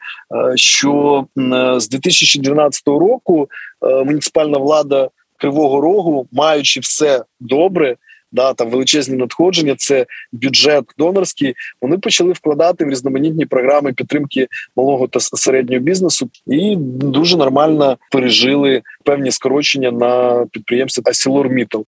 що 0.54 1.24
е, 1.38 1.80
з 1.80 1.88
2012 1.88 2.86
року 2.86 3.48
е, 3.82 4.04
муніципальна 4.04 4.58
влада 4.58 5.08
Кривого 5.36 5.80
Рогу, 5.80 6.28
маючи 6.32 6.80
все 6.80 7.24
добре. 7.40 7.96
Да, 8.34 8.54
там 8.54 8.70
величезні 8.70 9.16
надходження, 9.16 9.74
це 9.76 10.06
бюджет 10.32 10.84
донорський. 10.98 11.54
Вони 11.82 11.98
почали 11.98 12.32
вкладати 12.32 12.84
в 12.84 12.88
різноманітні 12.88 13.46
програми 13.46 13.92
підтримки 13.92 14.46
малого 14.76 15.08
та 15.08 15.20
середнього 15.20 15.82
бізнесу 15.82 16.30
і 16.46 16.76
дуже 16.76 17.36
нормально 17.36 17.96
пережили 18.10 18.82
певні 19.04 19.30
скорочення 19.30 19.90
на 19.90 20.46
підприємстві 20.52 21.02
Асілор 21.04 21.48
Мітал. 21.48 21.84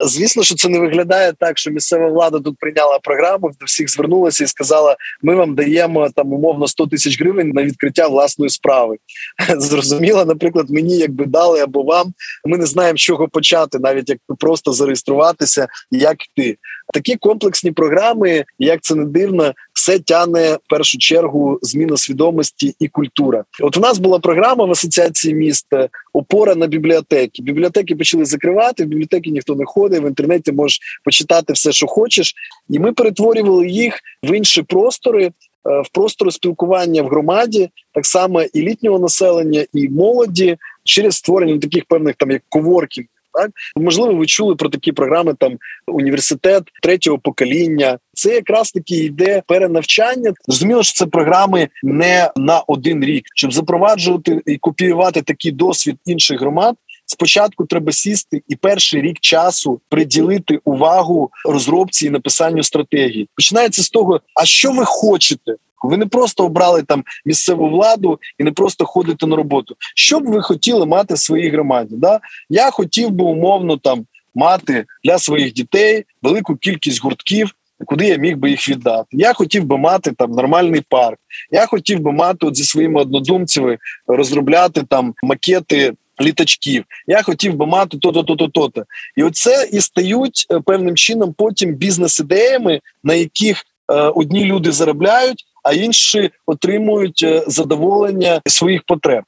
Звісно, 0.00 0.42
що 0.42 0.54
це 0.54 0.68
не 0.68 0.78
виглядає 0.78 1.32
так, 1.32 1.58
що 1.58 1.70
місцева 1.70 2.08
влада 2.08 2.40
тут 2.40 2.58
прийняла 2.58 2.98
програму, 2.98 3.50
до 3.60 3.66
всіх 3.66 3.90
звернулася 3.90 4.44
і 4.44 4.46
сказала: 4.46 4.96
ми 5.22 5.34
вам 5.34 5.54
даємо 5.54 6.10
там 6.16 6.32
умовно 6.32 6.68
100 6.68 6.86
тисяч 6.86 7.20
гривень 7.20 7.48
на 7.48 7.62
відкриття 7.62 8.08
власної 8.08 8.50
справи. 8.50 8.96
Зрозуміло, 9.58 10.24
наприклад, 10.24 10.70
мені 10.70 10.96
якби 10.96 11.26
дали 11.26 11.60
або 11.60 11.82
вам. 11.82 12.12
Ми 12.44 12.58
не 12.58 12.66
знаємо, 12.66 12.96
з 12.96 13.00
чого 13.00 13.28
почати, 13.28 13.78
навіть 13.78 14.08
як 14.08 14.18
просто 14.38 14.72
зареєструватися 14.72 15.68
як 15.90 16.16
йти. 16.24 16.58
Такі 16.96 17.16
комплексні 17.16 17.72
програми, 17.72 18.44
як 18.58 18.80
це 18.82 18.94
не 18.94 19.04
дивно, 19.04 19.52
все 19.72 19.98
тяне 19.98 20.54
в 20.54 20.68
першу 20.68 20.98
чергу 20.98 21.58
зміна 21.62 21.96
свідомості 21.96 22.74
і 22.78 22.88
культура. 22.88 23.44
От 23.60 23.76
у 23.76 23.80
нас 23.80 23.98
була 23.98 24.18
програма 24.18 24.64
в 24.64 24.70
асоціації 24.70 25.34
міст 25.34 25.66
опора 26.12 26.54
на 26.54 26.66
бібліотеки. 26.66 27.42
Бібліотеки 27.42 27.96
почали 27.96 28.24
закривати. 28.24 28.84
В 28.84 28.86
бібліотеки 28.86 29.30
ніхто 29.30 29.54
не 29.54 29.64
ходить. 29.64 30.02
В 30.02 30.06
інтернеті 30.06 30.52
можеш 30.52 30.80
почитати 31.04 31.52
все, 31.52 31.72
що 31.72 31.86
хочеш, 31.86 32.34
і 32.68 32.78
ми 32.78 32.92
перетворювали 32.92 33.68
їх 33.68 34.00
в 34.22 34.36
інші 34.36 34.62
простори. 34.62 35.24
Е, 35.24 35.80
в 35.80 35.88
простору 35.92 36.30
спілкування 36.30 37.02
в 37.02 37.06
громаді 37.06 37.68
так 37.92 38.06
само 38.06 38.42
і 38.42 38.62
літнього 38.62 38.98
населення, 38.98 39.64
і 39.72 39.88
молоді 39.88 40.56
через 40.84 41.16
створення 41.16 41.58
таких 41.58 41.84
певних 41.84 42.14
там 42.14 42.30
як 42.30 42.42
коворків 42.48 43.06
так 43.36 43.50
можливо, 43.76 44.14
ви 44.14 44.26
чули 44.26 44.54
про 44.54 44.68
такі 44.68 44.92
програми 44.92 45.34
там 45.38 45.58
університет 45.86 46.62
третього 46.82 47.18
покоління. 47.18 47.98
Це 48.14 48.34
якраз 48.34 48.72
таки 48.72 48.96
йде 48.96 49.42
перенавчання. 49.46 50.32
Зрозуміло, 50.48 50.82
що 50.82 50.92
це 50.92 51.06
програми 51.06 51.68
не 51.82 52.30
на 52.36 52.62
один 52.66 53.04
рік, 53.04 53.24
щоб 53.34 53.52
запроваджувати 53.52 54.40
і 54.46 54.56
копіювати 54.56 55.22
такий 55.22 55.52
досвід 55.52 55.96
інших 56.04 56.40
громад. 56.40 56.76
Спочатку 57.08 57.66
треба 57.66 57.92
сісти 57.92 58.42
і 58.48 58.56
перший 58.56 59.00
рік 59.00 59.20
часу 59.20 59.80
приділити 59.88 60.60
увагу 60.64 61.30
розробці 61.44 62.06
і 62.06 62.10
написанню 62.10 62.62
стратегії. 62.62 63.28
Починається 63.34 63.82
з 63.82 63.90
того, 63.90 64.20
а 64.34 64.44
що 64.44 64.72
ви 64.72 64.84
хочете. 64.84 65.52
Ви 65.82 65.96
не 65.96 66.06
просто 66.06 66.44
обрали 66.44 66.82
там 66.82 67.04
місцеву 67.24 67.68
владу 67.68 68.18
і 68.38 68.44
не 68.44 68.52
просто 68.52 68.84
ходите 68.84 69.26
на 69.26 69.36
роботу. 69.36 69.76
Що 69.94 70.20
б 70.20 70.26
ви 70.26 70.42
хотіли 70.42 70.86
мати 70.86 71.14
в 71.14 71.18
своїй 71.18 71.50
громаді? 71.50 71.94
Да? 71.98 72.20
Я 72.50 72.70
хотів 72.70 73.10
би 73.10 73.24
умовно 73.24 73.76
там 73.76 74.06
мати 74.34 74.84
для 75.04 75.18
своїх 75.18 75.52
дітей 75.52 76.04
велику 76.22 76.56
кількість 76.56 77.02
гуртків. 77.02 77.50
Куди 77.86 78.06
я 78.06 78.16
міг 78.16 78.36
би 78.36 78.50
їх 78.50 78.68
віддати? 78.68 79.06
Я 79.10 79.32
хотів 79.32 79.64
би 79.64 79.78
мати 79.78 80.12
там 80.12 80.30
нормальний 80.30 80.82
парк. 80.88 81.18
Я 81.50 81.66
хотів 81.66 82.00
би 82.00 82.12
мати 82.12 82.46
от 82.46 82.56
зі 82.56 82.64
своїми 82.64 83.00
однодумцями 83.00 83.78
розробляти 84.06 84.82
там 84.82 85.14
макети 85.22 85.92
літачків. 86.20 86.84
Я 87.06 87.22
хотів 87.22 87.54
би 87.54 87.66
мати 87.66 87.98
то-то, 87.98 88.22
то-то, 88.22 88.48
то-то. 88.48 88.84
І 89.16 89.22
оце 89.22 89.68
і 89.72 89.80
стають 89.80 90.46
е, 90.50 90.60
певним 90.60 90.96
чином 90.96 91.34
потім 91.38 91.74
бізнес-ідеями, 91.74 92.80
на 93.04 93.14
яких 93.14 93.64
е, 93.92 93.94
одні 93.94 94.44
люди 94.44 94.72
заробляють, 94.72 95.44
а 95.66 95.72
інші 95.72 96.30
отримують 96.46 97.20
е, 97.22 97.44
задоволення 97.46 98.40
своїх 98.46 98.82
потреб. 98.86 99.24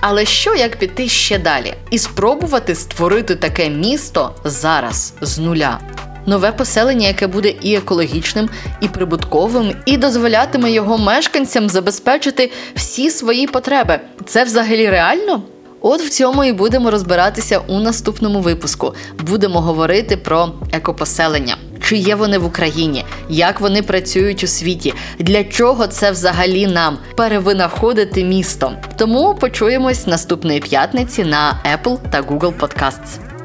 Але 0.00 0.24
що 0.24 0.54
як 0.54 0.76
піти 0.76 1.08
ще 1.08 1.38
далі 1.38 1.74
і 1.90 1.98
спробувати 1.98 2.74
створити 2.74 3.36
таке 3.36 3.70
місто 3.70 4.34
зараз 4.44 5.14
з 5.20 5.38
нуля? 5.38 5.80
Нове 6.26 6.52
поселення, 6.52 7.06
яке 7.06 7.26
буде 7.26 7.54
і 7.62 7.74
екологічним, 7.74 8.48
і 8.80 8.88
прибутковим, 8.88 9.72
і 9.86 9.96
дозволятиме 9.96 10.70
його 10.70 10.98
мешканцям 10.98 11.68
забезпечити 11.68 12.50
всі 12.74 13.10
свої 13.10 13.46
потреби. 13.46 14.00
Це 14.26 14.44
взагалі 14.44 14.90
реально? 14.90 15.42
От 15.80 16.00
в 16.00 16.10
цьому 16.10 16.44
і 16.44 16.52
будемо 16.52 16.90
розбиратися 16.90 17.58
у 17.58 17.78
наступному 17.78 18.40
випуску. 18.40 18.94
Будемо 19.18 19.60
говорити 19.60 20.16
про 20.16 20.52
екопоселення 20.72 21.56
чи 21.90 21.96
є 21.96 22.14
вони 22.14 22.38
в 22.38 22.44
Україні, 22.44 23.04
як 23.28 23.60
вони 23.60 23.82
працюють 23.82 24.44
у 24.44 24.46
світі, 24.46 24.94
для 25.18 25.44
чого 25.44 25.86
це 25.86 26.10
взагалі 26.10 26.66
нам 26.66 26.98
перевинаходити 27.16 28.24
місто. 28.24 28.72
Тому 28.96 29.34
почуємось 29.34 30.06
наступної 30.06 30.60
п'ятниці 30.60 31.24
на 31.24 31.60
Apple 31.74 31.98
та 32.10 32.22
Google 32.22 32.58
Podcasts. 32.58 33.39